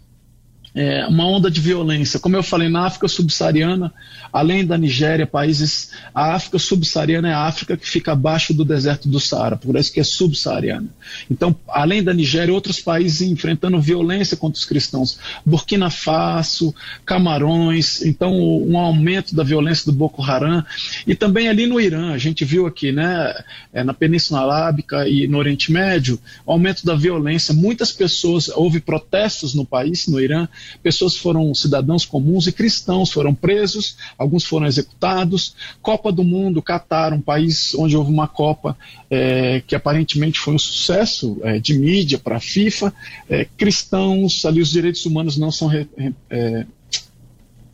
é, 0.75 1.05
uma 1.05 1.27
onda 1.27 1.51
de 1.51 1.61
violência. 1.61 2.19
Como 2.19 2.35
eu 2.35 2.43
falei, 2.43 2.67
na 2.67 2.85
África 2.85 3.07
subsaariana, 3.07 3.93
além 4.31 4.65
da 4.65 4.77
Nigéria, 4.77 5.27
países. 5.27 5.91
A 6.13 6.33
África 6.33 6.57
subsaariana 6.57 7.29
é 7.29 7.33
a 7.33 7.45
África 7.45 7.77
que 7.77 7.87
fica 7.87 8.13
abaixo 8.13 8.53
do 8.53 8.65
deserto 8.65 9.07
do 9.07 9.19
Saara, 9.19 9.55
por 9.55 9.75
isso 9.75 9.93
que 9.93 9.99
é 9.99 10.03
subsaariana. 10.03 10.87
Então, 11.29 11.55
além 11.67 12.03
da 12.03 12.13
Nigéria, 12.13 12.53
outros 12.53 12.79
países 12.79 13.21
enfrentando 13.21 13.79
violência 13.79 14.35
contra 14.35 14.57
os 14.57 14.65
cristãos. 14.65 15.19
Burkina 15.45 15.89
Faso, 15.91 16.73
Camarões, 17.05 18.01
então 18.01 18.33
um 18.33 18.77
aumento 18.77 19.35
da 19.35 19.43
violência 19.43 19.85
do 19.85 19.91
Boko 19.91 20.23
Haram. 20.23 20.63
E 21.05 21.13
também 21.13 21.47
ali 21.47 21.67
no 21.67 21.79
Irã, 21.79 22.13
a 22.13 22.17
gente 22.17 22.43
viu 22.43 22.65
aqui, 22.65 22.91
né, 22.91 23.33
é, 23.71 23.83
na 23.83 23.93
Península 23.93 24.41
Arábica 24.41 25.07
e 25.07 25.27
no 25.27 25.37
Oriente 25.37 25.71
Médio, 25.71 26.19
aumento 26.45 26.85
da 26.85 26.95
violência. 26.95 27.53
Muitas 27.53 27.91
pessoas, 27.91 28.49
houve 28.49 28.79
protestos 28.79 29.53
no 29.53 29.65
país, 29.65 30.07
no 30.07 30.19
Irã, 30.19 30.47
Pessoas 30.81 31.15
foram 31.15 31.53
cidadãos 31.53 32.05
comuns 32.05 32.47
e 32.47 32.51
cristãos 32.51 33.11
foram 33.11 33.33
presos, 33.33 33.97
alguns 34.17 34.43
foram 34.43 34.65
executados. 34.65 35.55
Copa 35.81 36.11
do 36.11 36.23
Mundo, 36.23 36.61
Catar, 36.61 37.13
um 37.13 37.21
país 37.21 37.73
onde 37.75 37.95
houve 37.95 38.11
uma 38.11 38.27
Copa 38.27 38.77
é, 39.09 39.61
que 39.65 39.75
aparentemente 39.75 40.39
foi 40.39 40.53
um 40.53 40.59
sucesso 40.59 41.37
é, 41.43 41.59
de 41.59 41.77
mídia 41.77 42.17
para 42.17 42.37
a 42.37 42.39
FIFA. 42.39 42.93
É, 43.29 43.45
cristãos, 43.57 44.45
ali 44.45 44.61
os 44.61 44.69
direitos 44.69 45.05
humanos 45.05 45.37
não 45.37 45.51
são 45.51 45.67
re, 45.67 45.87
é, 46.29 46.65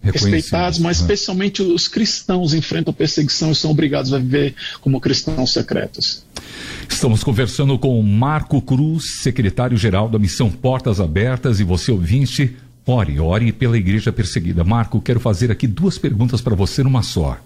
respeitados, 0.02 0.80
mas 0.80 1.00
né? 1.00 1.04
especialmente 1.04 1.62
os 1.62 1.88
cristãos 1.88 2.54
enfrentam 2.54 2.94
perseguição 2.94 3.52
e 3.52 3.56
são 3.56 3.72
obrigados 3.72 4.14
a 4.14 4.18
viver 4.18 4.56
como 4.82 5.00
cristãos 5.00 5.52
secretos. 5.52 6.24
Estamos 6.90 7.24
conversando 7.24 7.78
com 7.78 8.02
Marco 8.02 8.62
Cruz, 8.62 9.22
secretário-geral 9.22 10.10
da 10.10 10.18
Missão 10.18 10.50
Portas 10.50 11.00
Abertas, 11.00 11.60
e 11.60 11.64
você 11.64 11.92
ouvinte, 11.92 12.56
Ore, 12.90 13.20
ore 13.20 13.52
pela 13.52 13.78
igreja 13.78 14.12
perseguida. 14.12 14.64
Marco, 14.64 15.00
quero 15.00 15.20
fazer 15.20 15.52
aqui 15.52 15.68
duas 15.68 16.00
perguntas 16.00 16.42
para 16.42 16.56
você 16.56 16.82
numa 16.82 17.04
só. 17.04 17.38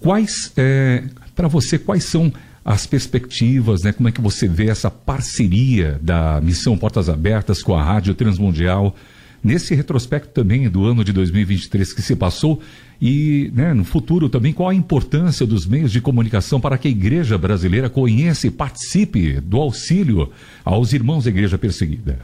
Quais, 0.00 0.52
é, 0.56 1.04
para 1.36 1.46
você, 1.46 1.78
quais 1.78 2.02
são 2.02 2.32
as 2.64 2.84
perspectivas, 2.84 3.84
né? 3.84 3.92
Como 3.92 4.08
é 4.08 4.12
que 4.12 4.20
você 4.20 4.48
vê 4.48 4.68
essa 4.68 4.90
parceria 4.90 6.00
da 6.02 6.40
Missão 6.40 6.76
Portas 6.76 7.08
Abertas 7.08 7.62
com 7.62 7.76
a 7.76 7.82
Rádio 7.82 8.12
Transmundial 8.12 8.96
nesse 9.42 9.72
retrospecto 9.72 10.30
também 10.30 10.68
do 10.68 10.84
ano 10.84 11.04
de 11.04 11.12
2023 11.12 11.92
que 11.92 12.02
se 12.02 12.16
passou 12.16 12.60
e 13.00 13.52
né, 13.54 13.72
no 13.72 13.84
futuro 13.84 14.28
também 14.28 14.52
qual 14.52 14.70
a 14.70 14.74
importância 14.74 15.46
dos 15.46 15.64
meios 15.64 15.92
de 15.92 16.00
comunicação 16.00 16.60
para 16.60 16.76
que 16.76 16.88
a 16.88 16.90
igreja 16.90 17.38
brasileira 17.38 17.88
conheça 17.88 18.48
e 18.48 18.50
participe 18.50 19.40
do 19.40 19.58
auxílio 19.58 20.32
aos 20.64 20.92
irmãos 20.92 21.22
da 21.22 21.30
igreja 21.30 21.56
perseguida? 21.56 22.18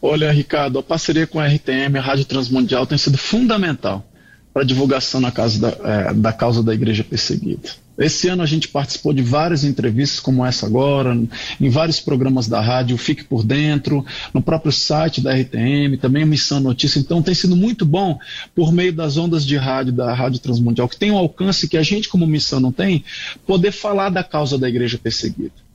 Olha, 0.00 0.30
Ricardo, 0.30 0.78
a 0.78 0.82
parceria 0.82 1.26
com 1.26 1.40
a 1.40 1.46
RTM, 1.46 1.96
a 1.98 2.00
Rádio 2.00 2.24
Transmundial, 2.24 2.86
tem 2.86 2.98
sido 2.98 3.18
fundamental 3.18 4.06
para 4.52 4.62
a 4.62 4.66
divulgação 4.66 5.20
na 5.20 5.30
causa 5.30 5.60
da, 5.60 5.68
é, 5.84 6.14
da 6.14 6.32
causa 6.32 6.62
da 6.62 6.72
igreja 6.72 7.04
perseguida. 7.04 7.68
Esse 7.98 8.28
ano 8.28 8.42
a 8.42 8.46
gente 8.46 8.68
participou 8.68 9.12
de 9.12 9.22
várias 9.22 9.64
entrevistas 9.64 10.20
como 10.20 10.44
essa 10.44 10.66
agora, 10.66 11.14
em 11.60 11.68
vários 11.68 11.98
programas 11.98 12.46
da 12.46 12.60
rádio, 12.60 12.96
Fique 12.98 13.24
por 13.24 13.42
Dentro, 13.42 14.04
no 14.34 14.42
próprio 14.42 14.70
site 14.70 15.20
da 15.20 15.34
RTM, 15.34 15.96
também 15.98 16.24
Missão 16.24 16.60
Notícia. 16.60 16.98
Então 16.98 17.22
tem 17.22 17.34
sido 17.34 17.56
muito 17.56 17.86
bom, 17.86 18.18
por 18.54 18.72
meio 18.72 18.92
das 18.92 19.16
ondas 19.16 19.46
de 19.46 19.56
rádio 19.56 19.92
da 19.92 20.12
Rádio 20.12 20.40
Transmundial, 20.40 20.88
que 20.88 20.96
tem 20.96 21.10
um 21.10 21.18
alcance 21.18 21.68
que 21.68 21.76
a 21.76 21.82
gente, 21.82 22.08
como 22.08 22.26
missão, 22.26 22.60
não 22.60 22.72
tem, 22.72 23.04
poder 23.46 23.72
falar 23.72 24.10
da 24.10 24.22
causa 24.22 24.58
da 24.58 24.68
igreja 24.68 24.98
perseguida. 24.98 25.65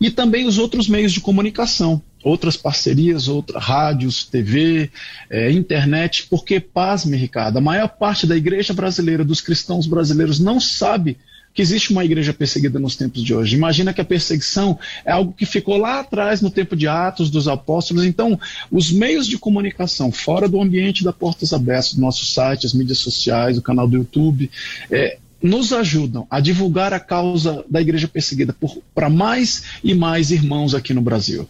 E 0.00 0.10
também 0.10 0.46
os 0.46 0.58
outros 0.58 0.88
meios 0.88 1.12
de 1.12 1.20
comunicação, 1.20 2.02
outras 2.22 2.56
parcerias, 2.56 3.28
outras 3.28 3.62
rádios, 3.62 4.24
TV, 4.24 4.90
é, 5.28 5.50
internet, 5.50 6.26
porque, 6.28 6.60
pasme, 6.60 7.16
Ricardo, 7.16 7.58
a 7.58 7.60
maior 7.60 7.88
parte 7.88 8.26
da 8.26 8.36
igreja 8.36 8.72
brasileira, 8.72 9.24
dos 9.24 9.40
cristãos 9.40 9.86
brasileiros, 9.86 10.38
não 10.38 10.60
sabe 10.60 11.16
que 11.52 11.62
existe 11.62 11.90
uma 11.90 12.04
igreja 12.04 12.32
perseguida 12.32 12.78
nos 12.78 12.96
tempos 12.96 13.22
de 13.22 13.34
hoje. 13.34 13.56
Imagina 13.56 13.92
que 13.92 14.00
a 14.00 14.04
perseguição 14.04 14.78
é 15.04 15.10
algo 15.10 15.32
que 15.32 15.44
ficou 15.44 15.76
lá 15.76 16.00
atrás 16.00 16.40
no 16.40 16.50
tempo 16.50 16.76
de 16.76 16.86
Atos 16.86 17.28
dos 17.28 17.48
Apóstolos. 17.48 18.04
Então, 18.04 18.38
os 18.70 18.92
meios 18.92 19.26
de 19.26 19.36
comunicação 19.36 20.12
fora 20.12 20.48
do 20.48 20.60
ambiente 20.60 21.02
da 21.02 21.12
Portas 21.12 21.52
Abertas, 21.52 21.94
do 21.94 22.00
nosso 22.00 22.24
site, 22.26 22.66
as 22.66 22.72
mídias 22.72 22.98
sociais, 22.98 23.58
o 23.58 23.62
canal 23.62 23.88
do 23.88 23.96
YouTube, 23.96 24.50
é, 24.90 25.18
nos 25.42 25.72
ajudam 25.72 26.26
a 26.30 26.40
divulgar 26.40 26.92
a 26.92 27.00
causa 27.00 27.64
da 27.68 27.80
igreja 27.80 28.06
perseguida 28.06 28.54
para 28.94 29.08
mais 29.08 29.64
e 29.82 29.94
mais 29.94 30.30
irmãos 30.30 30.74
aqui 30.74 30.92
no 30.92 31.00
Brasil. 31.00 31.48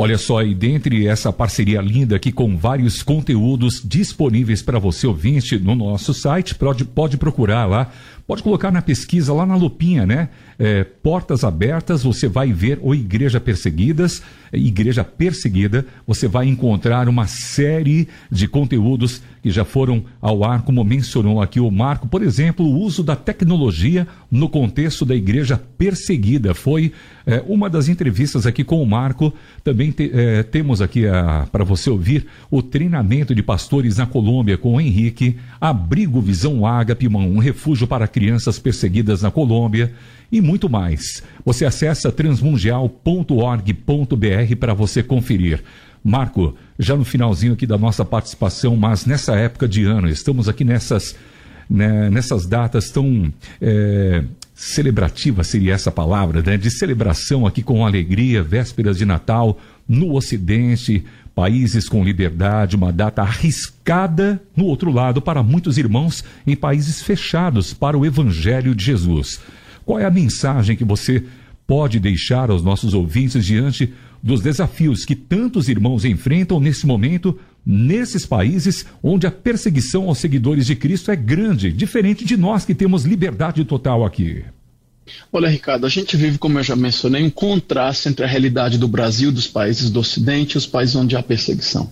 Olha 0.00 0.16
só, 0.16 0.42
e 0.42 0.54
dentre 0.54 1.08
essa 1.08 1.32
parceria 1.32 1.80
linda 1.80 2.14
aqui 2.14 2.30
com 2.30 2.56
vários 2.56 3.02
conteúdos 3.02 3.82
disponíveis 3.84 4.62
para 4.62 4.78
você 4.78 5.06
ouvinte 5.06 5.58
no 5.58 5.74
nosso 5.74 6.14
site, 6.14 6.54
pode, 6.54 6.84
pode 6.84 7.16
procurar 7.16 7.66
lá 7.66 7.90
Pode 8.28 8.42
colocar 8.42 8.70
na 8.70 8.82
pesquisa 8.82 9.32
lá 9.32 9.46
na 9.46 9.56
lupinha, 9.56 10.04
né? 10.04 10.28
É, 10.58 10.84
portas 10.84 11.44
abertas, 11.44 12.02
você 12.02 12.28
vai 12.28 12.52
ver 12.52 12.78
o 12.82 12.94
Igreja 12.94 13.40
Perseguidas, 13.40 14.22
Igreja 14.52 15.02
Perseguida, 15.02 15.86
você 16.06 16.28
vai 16.28 16.46
encontrar 16.46 17.08
uma 17.08 17.26
série 17.26 18.06
de 18.30 18.46
conteúdos 18.46 19.22
que 19.42 19.50
já 19.50 19.64
foram 19.64 20.04
ao 20.20 20.44
ar, 20.44 20.60
como 20.62 20.84
mencionou 20.84 21.40
aqui 21.40 21.58
o 21.58 21.70
Marco. 21.70 22.06
Por 22.06 22.22
exemplo, 22.22 22.66
o 22.66 22.78
uso 22.78 23.02
da 23.02 23.16
tecnologia 23.16 24.06
no 24.30 24.48
contexto 24.48 25.06
da 25.06 25.14
Igreja 25.14 25.58
Perseguida. 25.78 26.52
Foi 26.52 26.92
é, 27.26 27.42
uma 27.46 27.70
das 27.70 27.88
entrevistas 27.88 28.46
aqui 28.46 28.62
com 28.62 28.82
o 28.82 28.86
Marco. 28.86 29.32
Também 29.64 29.90
te, 29.90 30.10
é, 30.12 30.42
temos 30.42 30.82
aqui 30.82 31.04
para 31.50 31.64
você 31.64 31.88
ouvir 31.88 32.26
o 32.50 32.60
treinamento 32.60 33.34
de 33.34 33.42
pastores 33.42 33.96
na 33.96 34.06
Colômbia 34.06 34.58
com 34.58 34.74
o 34.74 34.80
Henrique, 34.80 35.36
Abrigo 35.60 36.20
Visão 36.20 36.66
Ágape, 36.66 37.08
um 37.08 37.38
refúgio 37.38 37.86
para 37.86 38.06
crianças 38.06 38.58
perseguidas 38.58 39.22
na 39.22 39.30
Colômbia 39.30 39.92
e 40.30 40.40
muito 40.40 40.68
mais. 40.68 41.22
Você 41.44 41.64
acessa 41.64 42.12
transmundial.org.br 42.12 44.56
para 44.58 44.74
você 44.74 45.02
conferir. 45.02 45.62
Marco, 46.02 46.54
já 46.78 46.96
no 46.96 47.04
finalzinho 47.04 47.54
aqui 47.54 47.66
da 47.66 47.76
nossa 47.76 48.04
participação, 48.04 48.76
mas 48.76 49.04
nessa 49.04 49.34
época 49.34 49.66
de 49.66 49.84
ano, 49.84 50.08
estamos 50.08 50.48
aqui 50.48 50.64
nessas, 50.64 51.16
né, 51.68 52.08
nessas 52.08 52.46
datas 52.46 52.90
tão 52.90 53.32
é, 53.60 54.22
celebrativas, 54.54 55.48
seria 55.48 55.74
essa 55.74 55.90
palavra, 55.90 56.42
né, 56.42 56.56
de 56.56 56.70
celebração 56.70 57.46
aqui 57.46 57.62
com 57.62 57.84
alegria, 57.84 58.42
vésperas 58.42 58.98
de 58.98 59.04
Natal, 59.04 59.58
no 59.88 60.14
Ocidente, 60.14 61.04
países 61.38 61.88
com 61.88 62.02
liberdade, 62.02 62.74
uma 62.74 62.92
data 62.92 63.22
arriscada, 63.22 64.42
no 64.56 64.64
outro 64.64 64.90
lado, 64.90 65.22
para 65.22 65.40
muitos 65.40 65.78
irmãos 65.78 66.24
em 66.44 66.56
países 66.56 67.00
fechados 67.00 67.72
para 67.72 67.96
o 67.96 68.04
Evangelho 68.04 68.74
de 68.74 68.84
Jesus. 68.84 69.40
Qual 69.84 70.00
é 70.00 70.04
a 70.04 70.10
mensagem 70.10 70.76
que 70.76 70.84
você 70.84 71.22
pode 71.64 72.00
deixar 72.00 72.50
aos 72.50 72.60
nossos 72.64 72.92
ouvintes 72.92 73.46
diante 73.46 73.94
dos 74.20 74.40
desafios 74.40 75.04
que 75.04 75.14
tantos 75.14 75.68
irmãos 75.68 76.04
enfrentam 76.04 76.58
nesse 76.58 76.88
momento, 76.88 77.38
nesses 77.64 78.26
países 78.26 78.84
onde 79.00 79.24
a 79.24 79.30
perseguição 79.30 80.08
aos 80.08 80.18
seguidores 80.18 80.66
de 80.66 80.74
Cristo 80.74 81.12
é 81.12 81.14
grande, 81.14 81.72
diferente 81.72 82.24
de 82.24 82.36
nós 82.36 82.64
que 82.64 82.74
temos 82.74 83.04
liberdade 83.04 83.64
total 83.64 84.04
aqui? 84.04 84.42
Olha, 85.32 85.48
Ricardo, 85.48 85.86
a 85.86 85.88
gente 85.88 86.16
vive, 86.16 86.38
como 86.38 86.58
eu 86.58 86.62
já 86.62 86.76
mencionei, 86.76 87.22
um 87.22 87.30
contraste 87.30 88.08
entre 88.08 88.24
a 88.24 88.28
realidade 88.28 88.78
do 88.78 88.88
Brasil, 88.88 89.30
dos 89.30 89.46
países 89.46 89.90
do 89.90 90.00
Ocidente 90.00 90.54
e 90.54 90.58
os 90.58 90.66
países 90.66 90.96
onde 90.96 91.16
há 91.16 91.22
perseguição. 91.22 91.90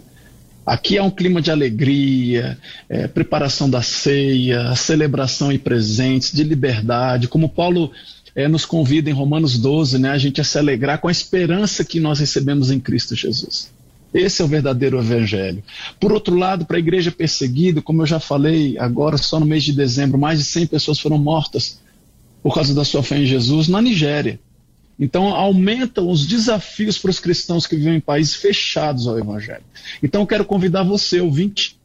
Aqui 0.66 0.98
há 0.98 1.04
um 1.04 1.10
clima 1.10 1.40
de 1.40 1.50
alegria, 1.50 2.58
é, 2.88 3.06
preparação 3.06 3.70
da 3.70 3.82
ceia, 3.82 4.74
celebração 4.74 5.52
e 5.52 5.58
presentes, 5.58 6.32
de 6.32 6.42
liberdade, 6.42 7.28
como 7.28 7.48
Paulo 7.48 7.92
é, 8.34 8.48
nos 8.48 8.66
convida 8.66 9.08
em 9.08 9.12
Romanos 9.12 9.56
12, 9.58 9.96
né, 9.98 10.10
a 10.10 10.18
gente 10.18 10.40
a 10.40 10.44
se 10.44 10.58
alegrar 10.58 10.98
com 10.98 11.06
a 11.06 11.12
esperança 11.12 11.84
que 11.84 12.00
nós 12.00 12.18
recebemos 12.18 12.72
em 12.72 12.80
Cristo 12.80 13.14
Jesus. 13.14 13.70
Esse 14.12 14.42
é 14.42 14.44
o 14.44 14.48
verdadeiro 14.48 14.98
evangelho. 14.98 15.62
Por 16.00 16.12
outro 16.12 16.34
lado, 16.34 16.64
para 16.64 16.76
a 16.76 16.80
igreja 16.80 17.12
perseguida, 17.12 17.80
como 17.80 18.02
eu 18.02 18.06
já 18.06 18.18
falei, 18.18 18.76
agora 18.78 19.16
só 19.16 19.38
no 19.38 19.46
mês 19.46 19.62
de 19.62 19.72
dezembro, 19.72 20.18
mais 20.18 20.38
de 20.38 20.44
100 20.46 20.66
pessoas 20.66 20.98
foram 20.98 21.18
mortas 21.18 21.78
por 22.46 22.54
causa 22.54 22.72
da 22.72 22.84
sua 22.84 23.02
fé 23.02 23.18
em 23.18 23.26
Jesus 23.26 23.66
na 23.66 23.82
Nigéria. 23.82 24.38
Então, 25.00 25.34
aumentam 25.34 26.08
os 26.08 26.24
desafios 26.24 26.96
para 26.96 27.10
os 27.10 27.18
cristãos 27.18 27.66
que 27.66 27.74
vivem 27.74 27.96
em 27.96 28.00
países 28.00 28.36
fechados 28.36 29.08
ao 29.08 29.18
Evangelho. 29.18 29.64
Então, 30.00 30.20
eu 30.20 30.26
quero 30.28 30.44
convidar 30.44 30.84
você, 30.84 31.20
ouvinte, 31.20 31.76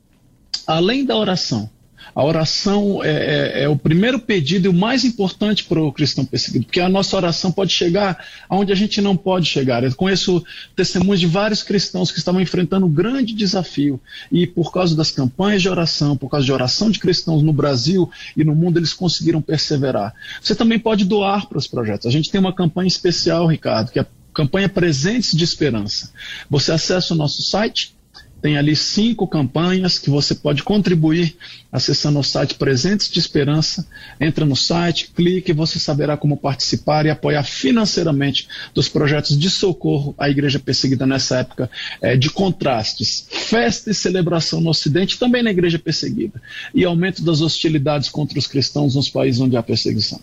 além 0.67 1.04
da 1.04 1.17
oração, 1.17 1.67
a 2.13 2.23
oração 2.23 3.03
é, 3.03 3.09
é, 3.09 3.63
é, 3.63 3.69
o 3.69 3.75
primeiro 3.75 4.19
pedido 4.19 4.65
e 4.65 4.69
o 4.69 4.73
mais 4.73 5.05
importante 5.05 5.63
para 5.63 5.81
o 5.81 5.91
cristão 5.91 6.25
perseguido, 6.25 6.65
porque 6.65 6.79
a 6.79 6.89
nossa 6.89 7.15
oração 7.15 7.51
pode 7.51 7.71
chegar 7.71 8.25
aonde 8.49 8.71
a 8.71 8.75
gente 8.75 9.01
não 9.01 9.15
pode 9.15 9.47
chegar. 9.47 9.83
Eu 9.83 9.95
conheço 9.95 10.43
testemunhos 10.75 11.19
de 11.19 11.27
vários 11.27 11.63
cristãos 11.63 12.11
que 12.11 12.17
estavam 12.17 12.41
enfrentando 12.41 12.85
um 12.85 12.91
grande 12.91 13.33
desafio 13.33 13.99
e 14.31 14.45
por 14.45 14.71
causa 14.71 14.95
das 14.95 15.11
campanhas 15.11 15.61
de 15.61 15.69
oração, 15.69 16.17
por 16.17 16.29
causa 16.29 16.45
de 16.45 16.51
oração 16.51 16.91
de 16.91 16.99
cristãos 16.99 17.41
no 17.41 17.53
Brasil 17.53 18.09
e 18.35 18.43
no 18.43 18.55
mundo, 18.55 18.77
eles 18.77 18.93
conseguiram 18.93 19.41
perseverar. 19.41 20.13
Você 20.41 20.55
também 20.55 20.79
pode 20.79 21.05
doar 21.05 21.47
para 21.47 21.57
os 21.57 21.67
projetos. 21.67 22.07
A 22.07 22.11
gente 22.11 22.29
tem 22.29 22.39
uma 22.39 22.53
campanha 22.53 22.87
especial, 22.87 23.47
Ricardo, 23.47 23.91
que 23.91 23.99
é 23.99 24.01
a 24.01 24.07
campanha 24.33 24.67
Presentes 24.67 25.31
de 25.31 25.43
Esperança. 25.43 26.11
Você 26.49 26.71
acessa 26.71 27.13
o 27.13 27.17
nosso 27.17 27.41
site 27.41 27.95
tem 28.41 28.58
ali 28.58 28.75
cinco 28.75 29.27
campanhas 29.27 29.99
que 29.99 30.10
você 30.10 30.34
pode 30.34 30.63
contribuir 30.63 31.36
acessando 31.71 32.19
o 32.19 32.23
site 32.23 32.56
Presentes 32.56 33.10
de 33.10 33.19
Esperança. 33.19 33.88
Entra 34.19 34.45
no 34.45 34.56
site, 34.56 35.12
clique 35.15 35.54
você 35.54 35.80
saberá 35.80 36.17
como 36.17 36.36
participar 36.36 37.06
e 37.06 37.10
apoiar 37.10 37.43
financeiramente 37.43 38.47
dos 38.73 38.89
projetos 38.89 39.38
de 39.38 39.49
socorro 39.49 40.15
à 40.17 40.30
igreja 40.30 40.60
perseguida 40.60 41.06
nessa 41.06 41.38
época 41.38 41.69
é, 42.01 42.17
de 42.17 42.30
contrastes. 42.30 43.27
Festa 43.30 43.91
e 43.91 43.93
celebração 43.93 44.60
no 44.60 44.71
Ocidente, 44.71 45.19
também 45.19 45.43
na 45.43 45.51
igreja 45.51 45.77
perseguida. 45.77 46.41
E 46.73 46.84
aumento 46.84 47.23
das 47.23 47.41
hostilidades 47.41 48.10
contra 48.10 48.39
os 48.39 48.47
cristãos 48.47 48.95
nos 48.95 49.10
países 49.10 49.39
onde 49.39 49.56
há 49.56 49.63
perseguição. 49.63 50.19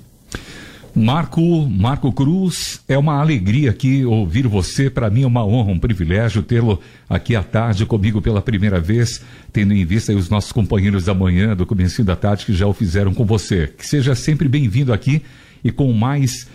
Marco, 0.98 1.68
Marco 1.70 2.12
Cruz, 2.12 2.80
é 2.88 2.98
uma 2.98 3.20
alegria 3.20 3.70
aqui 3.70 4.04
ouvir 4.04 4.48
você. 4.48 4.90
Para 4.90 5.08
mim 5.08 5.22
é 5.22 5.26
uma 5.26 5.46
honra, 5.46 5.70
um 5.70 5.78
privilégio 5.78 6.42
tê-lo 6.42 6.80
aqui 7.08 7.36
à 7.36 7.42
tarde 7.42 7.86
comigo 7.86 8.20
pela 8.20 8.42
primeira 8.42 8.80
vez, 8.80 9.22
tendo 9.52 9.72
em 9.72 9.84
vista 9.84 10.12
os 10.12 10.28
nossos 10.28 10.50
companheiros 10.50 11.04
da 11.04 11.14
manhã, 11.14 11.54
do 11.54 11.64
começo 11.64 12.02
da 12.02 12.16
tarde, 12.16 12.44
que 12.44 12.52
já 12.52 12.66
o 12.66 12.72
fizeram 12.72 13.14
com 13.14 13.24
você. 13.24 13.72
Que 13.78 13.86
seja 13.86 14.14
sempre 14.16 14.48
bem-vindo 14.48 14.92
aqui 14.92 15.22
e 15.62 15.70
com 15.70 15.92
mais, 15.92 16.48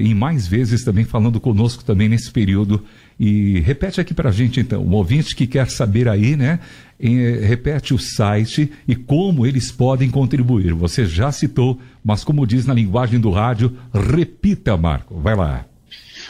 em 0.00 0.14
mais 0.14 0.48
vezes 0.48 0.82
também 0.82 1.04
falando 1.04 1.38
conosco 1.38 1.84
também 1.84 2.08
nesse 2.08 2.30
período. 2.32 2.82
E 3.18 3.60
repete 3.60 4.00
aqui 4.00 4.12
para 4.12 4.30
a 4.30 4.32
gente 4.32 4.58
então, 4.60 4.82
o 4.82 4.90
ouvinte 4.90 5.34
que 5.34 5.46
quer 5.46 5.70
saber 5.70 6.08
aí, 6.08 6.36
né? 6.36 6.58
Repete 6.98 7.94
o 7.94 7.98
site 7.98 8.70
e 8.86 8.94
como 8.94 9.46
eles 9.46 9.70
podem 9.70 10.10
contribuir. 10.10 10.74
Você 10.74 11.06
já 11.06 11.32
citou, 11.32 11.80
mas 12.04 12.22
como 12.24 12.46
diz 12.46 12.66
na 12.66 12.74
linguagem 12.74 13.18
do 13.20 13.30
rádio, 13.30 13.76
repita, 13.92 14.76
Marco. 14.76 15.18
Vai 15.20 15.36
lá. 15.36 15.64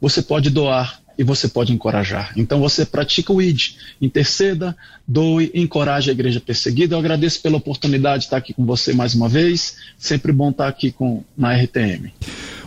você 0.00 0.22
pode 0.22 0.50
doar 0.50 1.00
e 1.18 1.24
você 1.24 1.48
pode 1.48 1.72
encorajar. 1.72 2.32
Então 2.36 2.60
você 2.60 2.86
pratica 2.86 3.32
o 3.32 3.42
ID, 3.42 3.74
interceda, 4.00 4.76
doe, 5.06 5.50
encoraje 5.52 6.10
a 6.10 6.12
igreja 6.12 6.40
perseguida. 6.40 6.94
Eu 6.94 7.00
agradeço 7.00 7.42
pela 7.42 7.56
oportunidade 7.56 8.20
de 8.20 8.24
estar 8.26 8.36
aqui 8.36 8.54
com 8.54 8.64
você 8.64 8.92
mais 8.92 9.14
uma 9.14 9.28
vez. 9.28 9.76
Sempre 9.98 10.30
bom 10.30 10.50
estar 10.50 10.68
aqui 10.68 10.92
com, 10.92 11.24
na 11.36 11.52
RTM. 11.54 12.12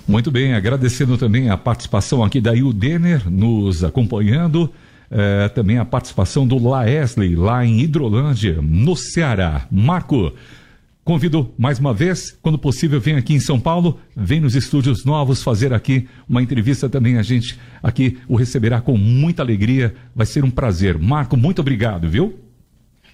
Muito 0.05 0.29
bem, 0.29 0.53
agradecendo 0.53 1.17
também 1.17 1.49
a 1.49 1.55
participação 1.55 2.21
aqui 2.21 2.41
da 2.41 2.53
Il 2.53 2.73
Denner 2.73 3.29
nos 3.29 3.83
acompanhando. 3.83 4.69
É, 5.09 5.49
também 5.49 5.77
a 5.77 5.83
participação 5.83 6.47
do 6.47 6.57
Laesley, 6.57 7.35
lá 7.35 7.65
em 7.65 7.81
Hidrolândia, 7.81 8.59
no 8.61 8.95
Ceará. 8.95 9.67
Marco, 9.69 10.33
convido 11.03 11.53
mais 11.57 11.79
uma 11.79 11.93
vez, 11.93 12.37
quando 12.41 12.57
possível, 12.57 12.99
vem 12.99 13.15
aqui 13.15 13.33
em 13.33 13.39
São 13.39 13.59
Paulo, 13.59 13.99
vem 14.15 14.39
nos 14.39 14.55
estúdios 14.55 15.03
novos 15.03 15.43
fazer 15.43 15.73
aqui 15.73 16.07
uma 16.27 16.41
entrevista 16.41 16.87
também. 16.89 17.17
A 17.17 17.23
gente 17.23 17.59
aqui 17.81 18.17
o 18.27 18.35
receberá 18.35 18.81
com 18.81 18.97
muita 18.97 19.41
alegria. 19.41 19.93
Vai 20.15 20.25
ser 20.25 20.43
um 20.43 20.51
prazer. 20.51 20.97
Marco, 20.97 21.35
muito 21.35 21.59
obrigado, 21.59 22.07
viu? 22.07 22.39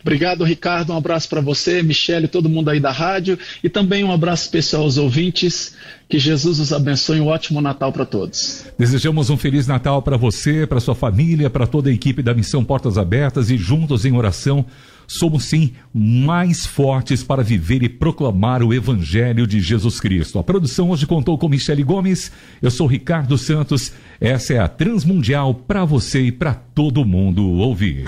Obrigado, 0.02 0.44
Ricardo. 0.44 0.94
Um 0.94 0.98
abraço 0.98 1.28
para 1.28 1.42
você, 1.42 1.82
Michele, 1.82 2.28
todo 2.28 2.48
mundo 2.48 2.70
aí 2.70 2.80
da 2.80 2.92
rádio. 2.92 3.38
E 3.64 3.70
também 3.70 4.04
um 4.04 4.12
abraço 4.12 4.44
especial 4.44 4.84
aos 4.84 4.98
ouvintes. 4.98 5.76
Que 6.08 6.20
Jesus 6.20 6.60
os 6.60 6.72
abençoe. 6.72 7.20
Um 7.20 7.28
ótimo 7.28 7.60
Natal 7.60 7.92
para 7.92 8.06
todos. 8.06 8.66
Desejamos 8.78 9.30
um 9.30 9.36
Feliz 9.38 9.68
Natal 9.68 10.02
para 10.02 10.16
você, 10.16 10.66
para 10.66 10.80
sua 10.80 10.96
família, 10.96 11.50
para 11.50 11.68
toda 11.68 11.90
a 11.90 11.94
equipe 11.94 12.22
da 12.22 12.34
Missão 12.34 12.64
Portas 12.64 12.98
Abertas 12.98 13.50
e 13.50 13.58
juntos 13.58 14.06
em 14.06 14.14
oração. 14.14 14.66
Somos 15.08 15.46
sim 15.46 15.72
mais 15.94 16.66
fortes 16.66 17.24
para 17.24 17.42
viver 17.42 17.82
e 17.82 17.90
proclamar 17.90 18.62
o 18.62 18.74
Evangelho 18.74 19.48
de 19.48 19.62
Jesus 19.62 20.00
Cristo. 20.00 20.38
A 20.38 20.44
produção 20.44 20.90
hoje 20.90 21.08
contou 21.08 21.38
com 21.38 21.48
Michele 21.48 21.84
Gomes. 21.84 22.32
Eu 22.62 22.70
sou 22.70 22.86
Ricardo 22.86 23.38
Santos. 23.38 23.94
Essa 24.20 24.54
é 24.54 24.60
a 24.60 24.68
Transmundial 24.68 25.54
para 25.54 25.86
você 25.86 26.24
e 26.24 26.32
para 26.32 26.54
todo 26.54 27.06
mundo 27.06 27.44
ouvir. 27.44 28.04